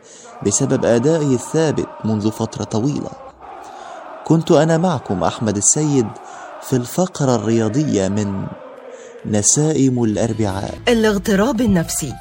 بسبب 0.46 0.86
أدائه 0.86 1.34
الثابت 1.34 1.88
منذ 2.06 2.32
فترة 2.32 2.64
طويلة. 2.64 3.33
كنت 4.26 4.52
أنا 4.52 4.78
معكم 4.78 5.24
أحمد 5.24 5.58
السيد 5.58 6.08
في 6.62 6.76
الفقرة 6.76 7.36
الرياضية 7.36 8.08
من 8.08 8.48
نسائم 9.26 10.04
الأربعاء. 10.04 10.80
الاغتراب 10.88 11.62
النفسي. 11.62 12.14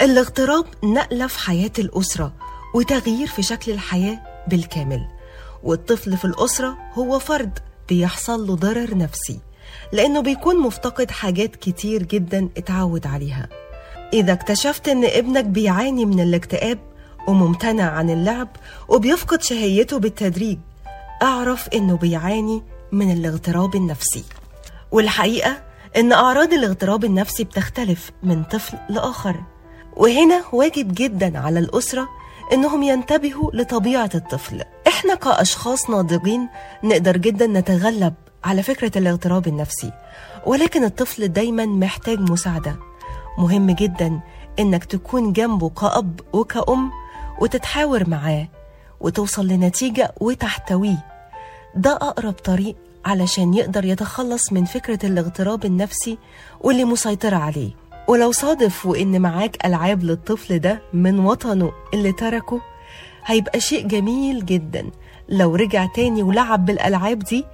الاغتراب 0.00 0.64
نقلة 0.84 1.26
في 1.26 1.38
حياة 1.38 1.70
الأسرة 1.78 2.32
وتغيير 2.74 3.26
في 3.26 3.42
شكل 3.42 3.72
الحياة 3.72 4.18
بالكامل. 4.48 5.06
والطفل 5.62 6.16
في 6.16 6.24
الأسرة 6.24 6.76
هو 6.94 7.18
فرد 7.18 7.58
بيحصل 7.88 8.46
له 8.46 8.56
ضرر 8.56 8.96
نفسي 8.96 9.40
لأنه 9.92 10.20
بيكون 10.20 10.60
مفتقد 10.60 11.10
حاجات 11.10 11.56
كتير 11.56 12.02
جدا 12.02 12.48
اتعود 12.56 13.06
عليها. 13.06 13.48
إذا 14.12 14.32
اكتشفت 14.32 14.88
إن 14.88 15.04
ابنك 15.04 15.44
بيعاني 15.44 16.04
من 16.04 16.20
الاكتئاب 16.20 16.78
وممتنع 17.28 17.90
عن 17.90 18.10
اللعب 18.10 18.48
وبيفقد 18.88 19.42
شهيته 19.42 19.98
بالتدريج 19.98 20.58
أعرف 21.22 21.68
إنه 21.68 21.96
بيعاني 21.96 22.62
من 22.92 23.12
الاغتراب 23.12 23.74
النفسي. 23.74 24.24
والحقيقة 24.92 25.56
إن 25.96 26.12
أعراض 26.12 26.52
الاغتراب 26.52 27.04
النفسي 27.04 27.44
بتختلف 27.44 28.10
من 28.22 28.44
طفل 28.44 28.78
لآخر. 28.88 29.36
وهنا 29.96 30.44
واجب 30.52 30.94
جدا 30.94 31.38
على 31.38 31.58
الأسرة 31.58 32.08
إنهم 32.52 32.82
ينتبهوا 32.82 33.50
لطبيعة 33.54 34.10
الطفل. 34.14 34.62
إحنا 34.86 35.14
كأشخاص 35.14 35.90
ناضجين 35.90 36.48
نقدر 36.84 37.16
جدا 37.16 37.46
نتغلب 37.46 38.14
على 38.44 38.62
فكرة 38.62 38.98
الاغتراب 38.98 39.48
النفسي. 39.48 39.92
ولكن 40.46 40.84
الطفل 40.84 41.28
دايما 41.28 41.66
محتاج 41.66 42.30
مساعدة. 42.30 42.76
مهم 43.38 43.70
جدا 43.70 44.20
إنك 44.58 44.84
تكون 44.84 45.32
جنبه 45.32 45.68
كأب 45.70 46.20
وكأم 46.32 46.90
وتتحاور 47.40 48.10
معاه 48.10 48.48
وتوصل 49.00 49.46
لنتيجة 49.46 50.14
وتحتويه. 50.20 51.07
ده 51.78 51.92
أقرب 51.92 52.32
طريق 52.32 52.76
علشان 53.04 53.54
يقدر 53.54 53.84
يتخلص 53.84 54.52
من 54.52 54.64
فكرة 54.64 55.06
الاغتراب 55.06 55.64
النفسي 55.64 56.18
واللي 56.60 56.84
مسيطرة 56.84 57.36
عليه. 57.36 57.70
ولو 58.08 58.32
صادف 58.32 58.86
وإن 58.86 59.20
معاك 59.20 59.66
ألعاب 59.66 60.04
للطفل 60.04 60.58
ده 60.58 60.82
من 60.92 61.18
وطنه 61.18 61.72
اللي 61.94 62.12
تركه 62.12 62.60
هيبقى 63.24 63.60
شيء 63.60 63.86
جميل 63.86 64.46
جدا. 64.46 64.90
لو 65.28 65.54
رجع 65.54 65.86
تاني 65.86 66.22
ولعب 66.22 66.64
بالألعاب 66.64 67.18
دي 67.18 67.44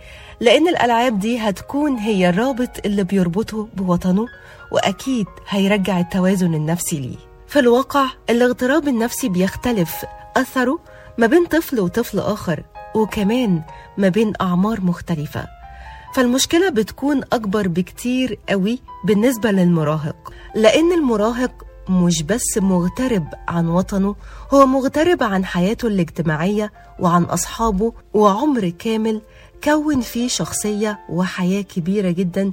لأن 0.41 0.69
الألعاب 0.69 1.19
دي 1.19 1.39
هتكون 1.39 1.97
هي 1.97 2.29
الرابط 2.29 2.71
اللي 2.87 3.05
بيربطه 3.05 3.69
بوطنه 3.77 4.27
وأكيد 4.73 5.27
هيرجع 5.49 6.01
التوازن 6.01 6.55
النفسي 6.55 7.01
ليه. 7.01 7.17
في 7.49 7.59
الواقع 7.59 8.05
الاغتراب 8.31 8.89
النفسي 8.89 9.29
بيختلف 9.29 10.05
أثره 10.37 10.79
ما 11.19 11.27
بين 11.27 11.47
طفل 11.47 11.81
وطفل 11.81 12.19
آخر. 12.19 12.63
وكمان 12.95 13.63
ما 13.99 14.09
بين 14.09 14.33
أعمار 14.41 14.81
مختلفة. 14.81 15.47
فالمشكلة 16.15 16.69
بتكون 16.71 17.21
أكبر 17.33 17.69
بكتير 17.69 18.39
قوي 18.49 18.79
بالنسبة 19.05 19.51
للمراهق 19.51 20.33
لأن 20.55 20.93
المراهق 20.93 21.51
مش 21.89 22.23
بس 22.23 22.59
مغترب 22.59 23.27
عن 23.49 23.69
وطنه 23.69 24.15
هو 24.55 24.67
مغترب 24.67 25.23
عن 25.23 25.45
حياته 25.45 25.89
الاجتماعية 25.89 26.73
وعن 27.01 27.23
أصحابه 27.23 27.93
وعمر 28.15 28.69
كامل 28.69 29.21
كون 29.65 30.01
فيه 30.01 30.29
شخصية 30.29 30.99
وحياة 31.09 31.63
كبيرة 31.63 32.11
جدا 32.11 32.53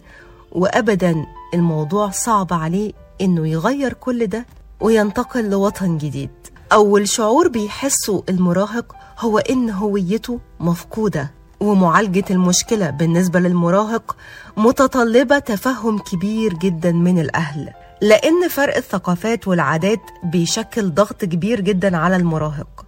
وأبدا 0.52 1.26
الموضوع 1.54 2.10
صعب 2.10 2.54
عليه 2.54 2.92
إنه 3.22 3.48
يغير 3.48 3.94
كل 3.94 4.28
ده 4.28 4.46
وينتقل 4.80 5.50
لوطن 5.50 5.98
جديد. 5.98 6.30
أول 6.74 7.08
شعور 7.08 7.48
بيحسه 7.48 8.24
المراهق 8.30 8.96
هو 9.20 9.38
إن 9.38 9.70
هويته 9.70 10.40
مفقودة 10.60 11.32
ومعالجة 11.60 12.24
المشكلة 12.30 12.90
بالنسبة 12.90 13.40
للمراهق 13.40 14.16
متطلبة 14.58 15.40
تفهم 15.40 16.00
كبير 16.00 16.54
جدا 16.54 16.92
من 16.92 17.20
الأهل 17.20 17.70
لأن 18.02 18.48
فرق 18.50 18.76
الثقافات 18.78 19.48
والعادات 19.48 20.00
بيشكل 20.24 20.90
ضغط 20.94 21.26
كبير 21.26 21.62
جدا 21.62 21.98
على 21.98 22.16
المراهق. 22.16 22.86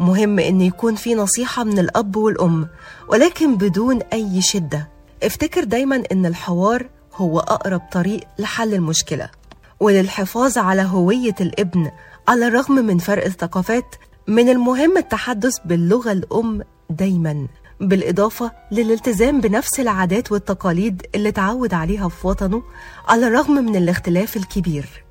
مهم 0.00 0.38
إن 0.38 0.60
يكون 0.60 0.94
في 0.94 1.14
نصيحة 1.14 1.64
من 1.64 1.78
الأب 1.78 2.16
والأم 2.16 2.68
ولكن 3.08 3.56
بدون 3.56 3.98
أي 4.12 4.42
شدة. 4.42 4.88
افتكر 5.22 5.64
دايما 5.64 6.02
إن 6.12 6.26
الحوار 6.26 6.86
هو 7.14 7.38
أقرب 7.40 7.80
طريق 7.92 8.20
لحل 8.38 8.74
المشكلة 8.74 9.28
وللحفاظ 9.80 10.58
على 10.58 10.82
هوية 10.82 11.34
الابن 11.40 11.90
على 12.30 12.46
الرغم 12.46 12.74
من 12.74 12.98
فرق 12.98 13.24
الثقافات 13.24 13.94
من 14.26 14.48
المهم 14.48 14.98
التحدث 14.98 15.58
باللغة 15.64 16.12
الأم 16.12 16.62
دايما 16.90 17.46
بالإضافة 17.80 18.52
للالتزام 18.72 19.40
بنفس 19.40 19.80
العادات 19.80 20.32
والتقاليد 20.32 21.02
اللي 21.14 21.32
تعود 21.32 21.74
عليها 21.74 22.08
في 22.08 22.26
وطنه 22.26 22.62
على 23.08 23.26
الرغم 23.26 23.52
من 23.54 23.76
الاختلاف 23.76 24.36
الكبير. 24.36 25.04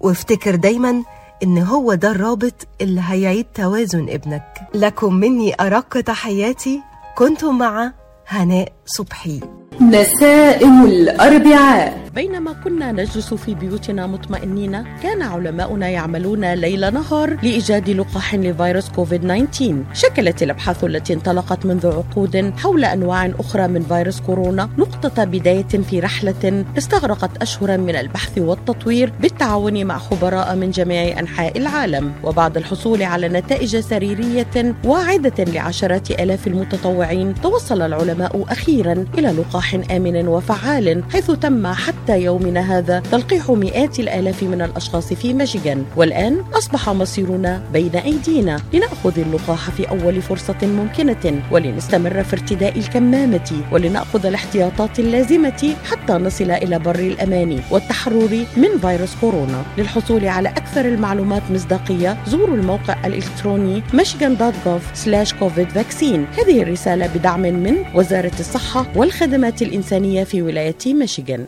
وافتكر 0.00 0.54
دايما 0.54 1.02
إن 1.42 1.58
هو 1.58 1.94
ده 1.94 2.10
الرابط 2.10 2.66
اللي 2.80 3.00
هيعيد 3.04 3.46
توازن 3.54 4.08
ابنك. 4.08 4.68
لكم 4.74 5.14
مني 5.14 5.54
أرق 5.60 6.00
تحياتي 6.00 6.80
كنتم 7.16 7.58
مع 7.58 7.92
هناء. 8.28 8.72
صبحي. 8.86 9.40
نسائم 9.80 10.84
الأربعاء. 10.84 12.04
بينما 12.14 12.52
كنا 12.52 12.92
نجلس 12.92 13.34
في 13.34 13.54
بيوتنا 13.54 14.06
مطمئنين 14.06 14.84
كان 15.02 15.22
علماؤنا 15.22 15.88
يعملون 15.88 16.52
ليل 16.54 16.94
نهار 16.94 17.36
لإيجاد 17.42 17.90
لقاح 17.90 18.34
لفيروس 18.34 18.88
كوفيد 18.88 19.20
19 19.20 19.74
شكلت 19.94 20.42
الأبحاث 20.42 20.84
التي 20.84 21.12
انطلقت 21.14 21.66
منذ 21.66 21.86
عقود 21.86 22.52
حول 22.58 22.84
أنواع 22.84 23.30
أخرى 23.40 23.68
من 23.68 23.82
فيروس 23.82 24.20
كورونا 24.20 24.68
نقطة 24.78 25.24
بداية 25.24 25.66
في 25.90 26.00
رحلة 26.00 26.64
استغرقت 26.78 27.42
أشهرا 27.42 27.76
من 27.76 27.96
البحث 27.96 28.38
والتطوير 28.38 29.12
بالتعاون 29.20 29.84
مع 29.86 29.98
خبراء 29.98 30.56
من 30.56 30.70
جميع 30.70 31.18
أنحاء 31.20 31.58
العالم. 31.58 32.12
وبعد 32.24 32.56
الحصول 32.56 33.02
على 33.02 33.28
نتائج 33.28 33.76
سريرية 33.76 34.74
واعدة 34.84 35.44
لعشرات 35.44 36.10
آلاف 36.10 36.46
المتطوعين 36.46 37.34
توصل 37.42 37.82
العلماء 37.82 38.44
أخيرا 38.48 38.73
إلى 38.80 39.28
لقاح 39.28 39.74
آمن 39.90 40.28
وفعال 40.28 41.02
حيث 41.12 41.30
تم 41.30 41.66
حتى 41.66 42.20
يومنا 42.20 42.78
هذا 42.78 43.00
تلقيح 43.00 43.50
مئات 43.50 43.98
الآلاف 44.00 44.42
من 44.42 44.62
الأشخاص 44.62 45.12
في 45.12 45.34
ميشيغان 45.34 45.84
والآن 45.96 46.42
أصبح 46.54 46.90
مصيرنا 46.90 47.62
بين 47.72 47.96
أيدينا 47.96 48.60
لنأخذ 48.72 49.18
اللقاح 49.18 49.70
في 49.70 49.88
أول 49.90 50.22
فرصة 50.22 50.56
ممكنة 50.62 51.42
ولنستمر 51.50 52.24
في 52.24 52.32
ارتداء 52.32 52.78
الكمامة 52.78 53.50
ولنأخذ 53.72 54.26
الاحتياطات 54.26 54.98
اللازمة 54.98 55.74
حتى 55.90 56.12
نصل 56.12 56.50
إلى 56.50 56.78
بر 56.78 56.98
الأمان 56.98 57.60
والتحرر 57.70 58.44
من 58.56 58.78
فيروس 58.80 59.14
كورونا. 59.20 59.62
للحصول 59.78 60.26
على 60.26 60.48
أكثر 60.48 60.84
المعلومات 60.84 61.42
مصداقية 61.50 62.16
زوروا 62.26 62.56
الموقع 62.56 63.06
الإلكتروني 63.06 63.82
michigan.gov/covid 63.92 65.68
vaccine. 65.78 66.38
هذه 66.38 66.62
الرسالة 66.62 67.06
بدعم 67.06 67.40
من 67.40 67.76
وزارة 67.94 68.32
الصحة 68.40 68.63
والخدمات 68.96 69.62
الإنسانية 69.62 70.24
في 70.24 70.42
ولاية 70.42 70.76
ميشيغان. 70.86 71.46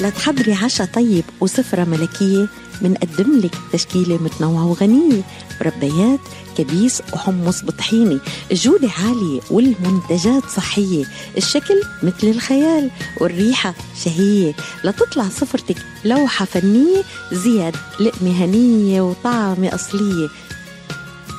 لتحضري 0.00 0.52
عشاء 0.52 0.86
طيب 0.86 1.24
وسفرة 1.40 1.84
ملكية 1.84 2.48
منقدم 2.82 3.40
لك 3.40 3.54
تشكيلة 3.72 4.22
متنوعة 4.22 4.66
وغنية. 4.66 5.22
مربيات 5.60 6.20
كبيس 6.58 7.02
وحمص 7.12 7.62
بطحيني 7.64 8.18
الجودة 8.52 8.88
عالية 8.98 9.40
والمنتجات 9.50 10.44
صحية. 10.56 11.04
الشكل 11.36 11.82
مثل 12.02 12.26
الخيال 12.26 12.90
والريحة 13.20 13.74
شهية. 14.04 14.52
لتطلع 14.84 15.28
سفرتك 15.28 15.76
لوحة 16.04 16.44
فنية 16.44 17.02
زياد 17.32 17.76
لقمة 18.00 18.44
هنية 18.44 19.00
وطعمة 19.00 19.74
أصلية. 19.74 20.28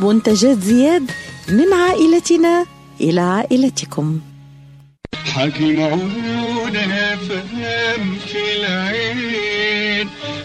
منتجات 0.01 0.63
زياد 0.63 1.11
من 1.49 1.73
عائلتنا. 1.73 2.65
إلى 3.01 3.21
عائلتكم. 3.21 4.19
حكي 5.25 5.73
معونها 5.73 7.15
فهم 7.15 8.15
في 8.27 8.37
العين. 8.57 9.59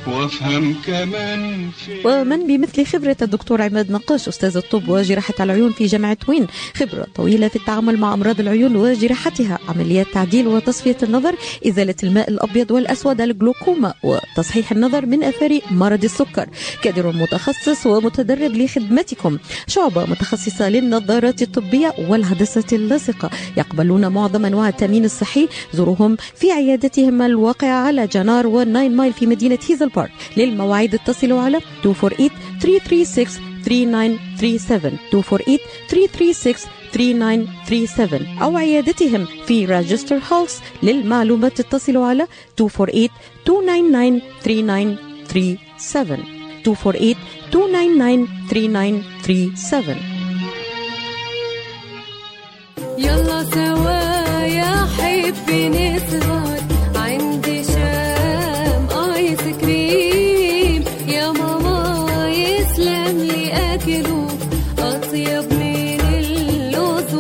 وافهم 0.07 0.74
كمان 0.86 1.68
ومن 2.05 2.46
بمثل 2.46 2.86
خبرة 2.86 3.16
الدكتور 3.22 3.62
عماد 3.62 3.90
نقاش 3.90 4.28
أستاذ 4.28 4.57
الطب 4.57 4.88
وجراحة 4.88 5.34
العيون 5.40 5.72
في 5.72 5.86
جامعة 5.86 6.16
وين؟ 6.28 6.46
خبرة 6.76 7.07
طويلة 7.14 7.48
في 7.48 7.57
التعامل 7.57 7.98
مع 7.98 8.14
أمراض 8.14 8.40
العيون 8.40 8.76
وجراحتها 8.76 9.59
عمليات 9.68 10.07
تعديل 10.14 10.46
وتصفية 10.46 10.96
النظر 11.02 11.34
إزالة 11.68 11.94
الماء 12.02 12.30
الأبيض 12.30 12.70
والأسود 12.70 13.20
الجلوكوما 13.20 13.94
وتصحيح 14.02 14.72
النظر 14.72 15.07
من 15.07 15.24
أثار 15.24 15.61
مرض 15.70 16.05
السكر. 16.05 16.48
كادر 16.82 17.12
متخصص 17.12 17.86
ومتدرب 17.86 18.52
لخدمتكم. 18.57 19.38
شعبة 19.66 20.05
متخصصة 20.07 20.68
للنظارات 20.68 21.42
الطبية 21.42 21.94
والهندسة 22.09 22.64
اللاصقة. 22.72 23.30
يقبلون 23.57 24.09
معظم 24.09 24.44
أنواع 24.44 24.68
التأمين 24.68 25.05
الصحي. 25.05 25.48
زوروهم 25.74 26.16
في 26.36 26.52
عيادتهم 26.52 27.22
الواقعة 27.22 27.86
على 27.86 28.07
جنار 28.07 28.46
والناين 28.46 28.96
مايل 28.96 29.12
في 29.12 29.26
مدينة 29.26 29.43
هيزل 29.53 29.88
بارك. 29.88 30.11
للمواعيد 30.36 30.95
اتصلوا 30.95 31.40
على 31.40 31.61
248 31.84 32.30
336 32.61 33.45
3937 33.64 34.99
248 35.12 35.59
336 35.88 36.70
3937 36.92 38.38
أو 38.42 38.57
عيادتهم 38.57 39.26
في 39.47 39.64
راجستر 39.66 40.20
هولس 40.32 40.61
للمعلومات 40.82 41.61
اتصلوا 41.61 42.07
على 42.07 42.26
248 42.61 43.09
299 43.49 44.97
3937 45.28 46.34
248 46.66 47.16
299 47.53 49.03
3937 49.24 49.97
يلا 52.99 53.45
سوا 53.45 54.01
يا 54.47 54.86
حبي 54.97 55.68
نسهر. 55.68 56.74
أطيب 63.75 65.53
من 65.53 66.01
اللوز 66.01 67.12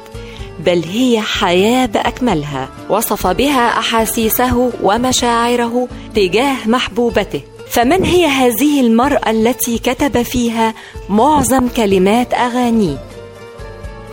بل 0.66 0.84
هي 0.84 1.20
حياة 1.20 1.86
بأكملها 1.86 2.68
وصف 2.90 3.26
بها 3.26 3.78
أحاسيسه 3.78 4.72
ومشاعره 4.82 5.88
تجاه 6.14 6.56
محبوبته. 6.66 7.40
فمن 7.70 8.04
هي 8.04 8.26
هذه 8.26 8.80
المرأة 8.80 9.30
التي 9.30 9.78
كتب 9.78 10.22
فيها 10.22 10.74
معظم 11.08 11.68
كلمات 11.68 12.34
اغانيه 12.34 13.04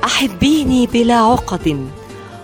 أحبيني 0.03 0.87
بلا 0.87 1.15
عقد 1.15 1.87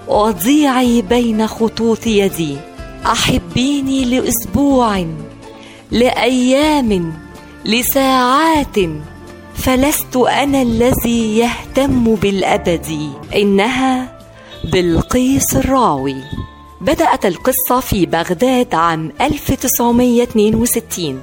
وضيعي 0.08 1.02
بين 1.02 1.48
خطوط 1.48 2.08
يدي. 2.08 2.58
أحبيني 3.06 4.06
لأسبوع. 4.06 5.06
لأيام 5.92 7.14
لساعات 7.66 8.76
فلست 9.56 10.16
أنا 10.16 10.62
الذي 10.62 11.38
يهتم 11.38 12.16
بالأبد. 12.16 13.12
إنها 13.36 14.20
بلقيس 14.64 15.56
الراوي. 15.56 16.16
بدأت 16.82 17.26
القصة 17.26 17.80
في 17.80 18.06
بغداد 18.06 18.76
عام 18.76 19.12
1962 19.22 21.22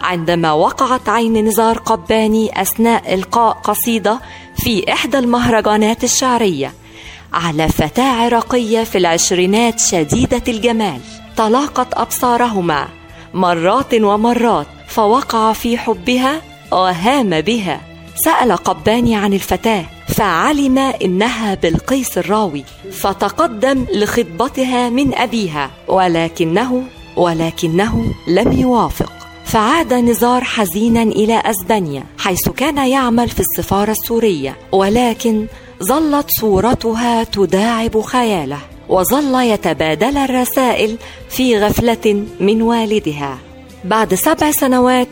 عندما 0.00 0.52
وقعت 0.52 1.08
عين 1.08 1.46
نزار 1.46 1.78
قباني 1.78 2.62
أثناء 2.62 3.14
إلقاء 3.14 3.52
قصيدة 3.52 4.20
في 4.56 4.92
إحدى 4.92 5.18
المهرجانات 5.18 6.04
الشعرية 6.04 6.72
على 7.32 7.68
فتاة 7.68 8.12
عراقية 8.12 8.84
في 8.84 8.98
العشرينات 8.98 9.80
شديدة 9.80 10.42
الجمال. 10.48 11.00
تلاقت 11.36 11.94
أبصارهما. 11.94 12.99
مرات 13.34 13.94
ومرات 13.94 14.66
فوقع 14.86 15.52
في 15.52 15.78
حبها 15.78 16.42
وهام 16.72 17.40
بها. 17.40 17.80
سأل 18.24 18.56
قباني 18.56 19.16
عن 19.16 19.32
الفتاة 19.32 19.84
فعلم 20.08 20.78
إنها 20.78 21.54
بلقيس 21.54 22.18
الراوي. 22.18 22.64
فتقدم 22.92 23.86
لخطبتها 23.94 24.88
من 24.88 25.14
أبيها 25.14 25.70
ولكنه 25.88 26.82
ولكنه 27.16 28.04
لم 28.28 28.52
يوافق. 28.52 29.12
فعاد 29.44 29.94
نزار 29.94 30.44
حزينا 30.44 31.02
إلى 31.02 31.42
أسبانيا 31.46 32.04
حيث 32.18 32.48
كان 32.48 32.88
يعمل 32.88 33.28
في 33.28 33.40
السفارة 33.40 33.90
السورية. 33.90 34.56
ولكن 34.72 35.46
ظلت 35.82 36.26
صورتها 36.40 37.24
تداعب 37.24 38.00
خياله. 38.00 38.58
وظل 38.90 39.34
يتبادل 39.34 40.16
الرسائل 40.16 40.98
في 41.28 41.58
غفلة 41.58 42.24
من 42.40 42.62
والدها. 42.62 43.38
بعد 43.84 44.14
سبع 44.14 44.50
سنوات 44.50 45.08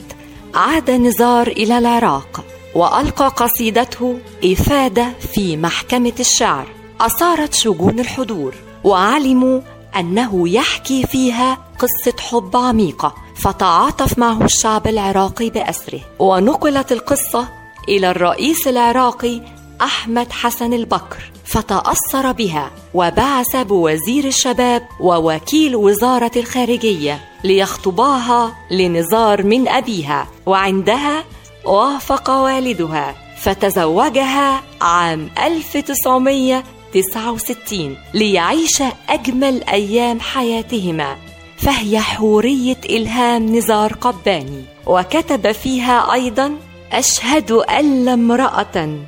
عاد 0.55 0.91
نزار 0.91 1.47
إلى 1.47 1.79
العراق 1.79 2.45
وألقى 2.75 3.29
قصيدته 3.29 4.19
إفادة 4.45 5.13
في 5.35 5.57
محكمة 5.57 6.13
الشعر. 6.21 6.69
أثارت 7.01 7.55
شجون 7.55 8.01
الحضور 8.01 8.55
وعلموا 8.85 9.61
أنه 9.97 10.49
يحكي 10.49 11.07
فيها 11.07 11.59
قصة 11.79 12.17
حب 12.31 12.57
عميقة 12.57 13.15
فتعاطف 13.37 14.19
معه 14.19 14.45
الشعب 14.45 14.87
العراقي 14.87 15.51
بأسره. 15.51 16.01
ونقلت 16.19 16.93
القصة 16.93 17.49
إلى 17.89 18.11
الرئيس 18.11 18.69
العراقي 18.69 19.41
أحمد 19.81 20.33
حسن 20.33 20.73
البكر 20.73 21.31
فتأثر 21.45 22.33
بها 22.33 22.71
وبعث 22.95 23.57
بوزير 23.57 24.25
الشباب 24.25 24.89
ووكيل 25.01 25.77
وزارة 25.77 26.31
الخارجية 26.37 27.21
ليخطباها 27.45 28.57
لنزار 28.71 29.43
من 29.43 29.69
أبيها 29.69 30.27
وعندها 30.47 31.25
وافق 31.65 32.31
والدها 32.31 33.15
فتزوجها 33.39 34.63
عام 34.81 35.31
1969 35.45 37.97
ليعيش 38.15 38.83
أجمل 39.09 39.65
أيام 39.65 40.21
حياتهما 40.21 41.17
فهي 41.57 42.01
حورية 42.01 42.77
إلهام 42.91 43.57
نزار 43.57 43.93
قباني 43.93 44.65
وكتب 44.87 45.53
فيها 45.53 46.13
أيضا 46.13 46.57
أشهد 46.93 47.53
أن 47.53 48.05
لا 48.05 48.15
امرأة 48.15 48.99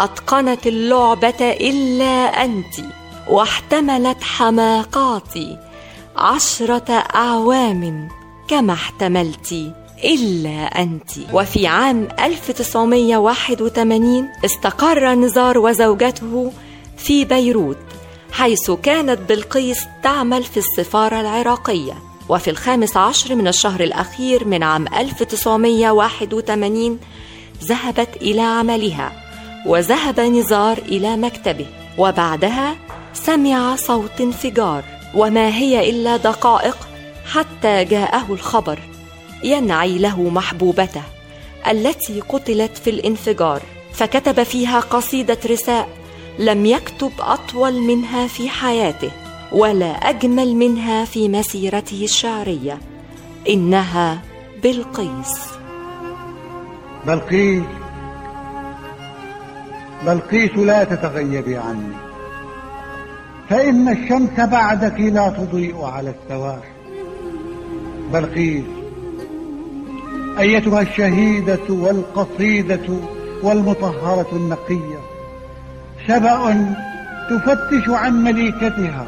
أتقنت 0.00 0.66
اللعبة 0.66 1.34
إلا 1.40 2.44
أنت 2.44 2.74
واحتملت 3.28 4.22
حماقاتي 4.22 5.58
عشرة 6.16 6.92
أعوام 7.14 8.08
كما 8.48 8.72
احتملت 8.72 9.72
إلا 10.04 10.82
أنت. 10.82 11.10
وفي 11.32 11.66
عام 11.66 12.08
1981 12.20 14.28
استقر 14.44 15.14
نزار 15.14 15.58
وزوجته 15.58 16.52
في 16.96 17.24
بيروت 17.24 17.78
حيث 18.32 18.70
كانت 18.70 19.18
بلقيس 19.28 19.86
تعمل 20.02 20.42
في 20.42 20.56
السفارة 20.56 21.20
العراقية. 21.20 21.94
وفي 22.28 22.50
الخامس 22.50 22.96
عشر 22.96 23.34
من 23.34 23.48
الشهر 23.48 23.80
الأخير 23.80 24.48
من 24.48 24.62
عام 24.62 24.86
1981 24.88 26.98
ذهبت 27.64 28.08
إلى 28.22 28.40
عملها. 28.40 29.23
وذهب 29.66 30.20
نزار 30.20 30.78
إلى 30.78 31.16
مكتبه 31.16 31.66
وبعدها 31.98 32.76
سمع 33.12 33.76
صوت 33.76 34.20
انفجار 34.20 34.84
وما 35.14 35.48
هي 35.48 35.90
إلا 35.90 36.16
دقائق 36.16 36.76
حتى 37.32 37.84
جاءه 37.84 38.32
الخبر 38.32 38.78
ينعي 39.44 39.98
له 39.98 40.22
محبوبته 40.22 41.02
التي 41.70 42.20
قتلت 42.20 42.78
في 42.78 42.90
الانفجار. 42.90 43.62
فكتب 43.92 44.42
فيها 44.42 44.80
قصيدة 44.80 45.38
رساء 45.46 45.88
لم 46.38 46.66
يكتب 46.66 47.12
أطول 47.20 47.80
منها 47.80 48.26
في 48.26 48.48
حياته 48.48 49.10
ولا 49.52 49.86
أجمل 49.86 50.54
منها 50.54 51.04
في 51.04 51.28
مسيرته 51.28 52.04
الشعرية 52.04 52.78
إنها 53.48 54.22
بلقيس. 54.62 55.34
بلقيس. 57.06 57.83
بلقيس 60.06 60.56
لا 60.56 60.84
تتغيبي 60.84 61.56
عني. 61.56 61.94
فإن 63.48 63.88
الشمس 63.88 64.40
بعدك 64.40 65.00
لا 65.00 65.28
تضيء 65.28 65.84
على 65.84 66.14
السواحل 66.14 66.74
بلقيس 68.12 68.64
أيتها 70.38 70.80
الشهيدة 70.80 71.68
والقصيدة 71.68 72.88
والمطهرة 73.42 74.28
النقية. 74.32 74.98
سبأ 76.08 76.74
تفتش 77.30 77.88
عن 77.88 78.24
مليكتها 78.24 79.04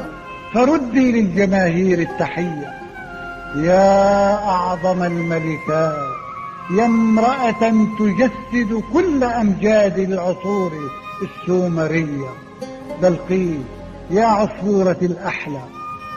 فردي 0.53 1.11
للجماهير 1.11 1.99
التحية. 1.99 2.73
يا 3.55 4.33
أعظم 4.33 5.03
الملكات 5.03 6.06
يا 6.71 6.85
امرأة 6.85 7.87
تجسد 7.99 8.83
كل 8.93 9.23
أمجاد 9.23 9.99
العصور 9.99 10.71
السومرية. 11.21 12.29
بلقيس 13.01 13.57
يا 14.11 14.25
عصفورة 14.25 14.97
الأحلى 15.01 15.63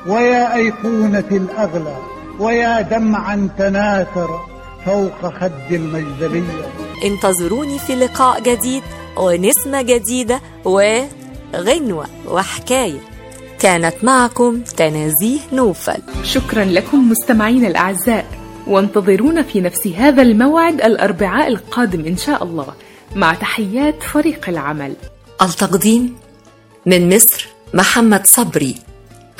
ويا 0.07 0.55
أيقونة 0.55 1.25
الأغلى 1.31 1.97
ويا 2.39 2.81
دمعا 2.81 3.49
تناثر 3.59 4.41
فوق 4.87 5.33
خد 5.41 5.73
المجدلية 5.73 6.67
انتظروني 7.05 7.79
في 7.79 7.95
لقاء 7.95 8.43
جديد 8.43 8.83
ونسمة 9.17 9.83
جديدة 9.83 10.41
وغنوة 10.65 12.07
وحكاية. 12.29 13.01
كانت 13.59 13.95
معكم 14.03 14.61
تنازيه 14.61 15.41
نوفل. 15.53 16.03
شكرا 16.23 16.65
لكم 16.65 17.11
مستمعين 17.11 17.65
الأعزاء. 17.65 18.40
وانتظرونا 18.67 19.43
في 19.43 19.61
نفس 19.61 19.87
هذا 19.87 20.23
الموعد 20.23 20.75
الأربعاء 20.75 21.49
القادم 21.49 22.07
إن 22.07 22.17
شاء 22.17 22.45
الله. 22.45 22.67
مع 23.17 23.35
تحيات 23.35 24.03
فريق 24.03 24.49
العمل. 24.49 24.95
التقديم 25.43 26.17
من 26.87 27.17
مصر 27.17 27.49
محمد 27.75 28.27
صبري 28.27 28.75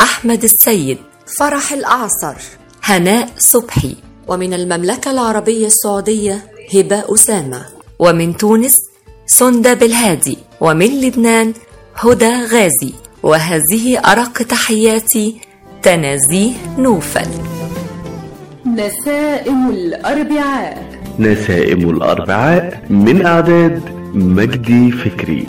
أحمد 0.01 0.45
السيد 0.45 0.99
فرح 1.39 1.73
الأعصر 1.73 2.35
هناء 2.83 3.29
صبحي. 3.39 3.97
ومن 4.29 4.55
المملكة 4.55 5.11
العربية 5.11 5.67
السعودية 5.67 6.51
هبة 6.75 7.15
أسامة. 7.15 7.67
ومن 7.99 8.37
تونس 8.37 8.77
سندة 9.27 9.75
بالهادي 9.75 10.39
ومن 10.61 11.01
لبنان 11.01 11.55
هدى 11.95 12.45
غازي. 12.45 12.93
وهذه 13.23 13.99
أرق 13.99 14.43
تحياتي 14.43 15.41
تنازيه 15.83 16.53
نوفل. 16.79 17.60
نسائم 18.67 19.71
الأربعاء. 19.71 20.85
نسائم 21.19 21.91
الأربعاء 21.91 22.83
من 22.91 23.27
أعداد 23.27 23.81
مجدي 24.15 24.91
فكري. 24.91 25.39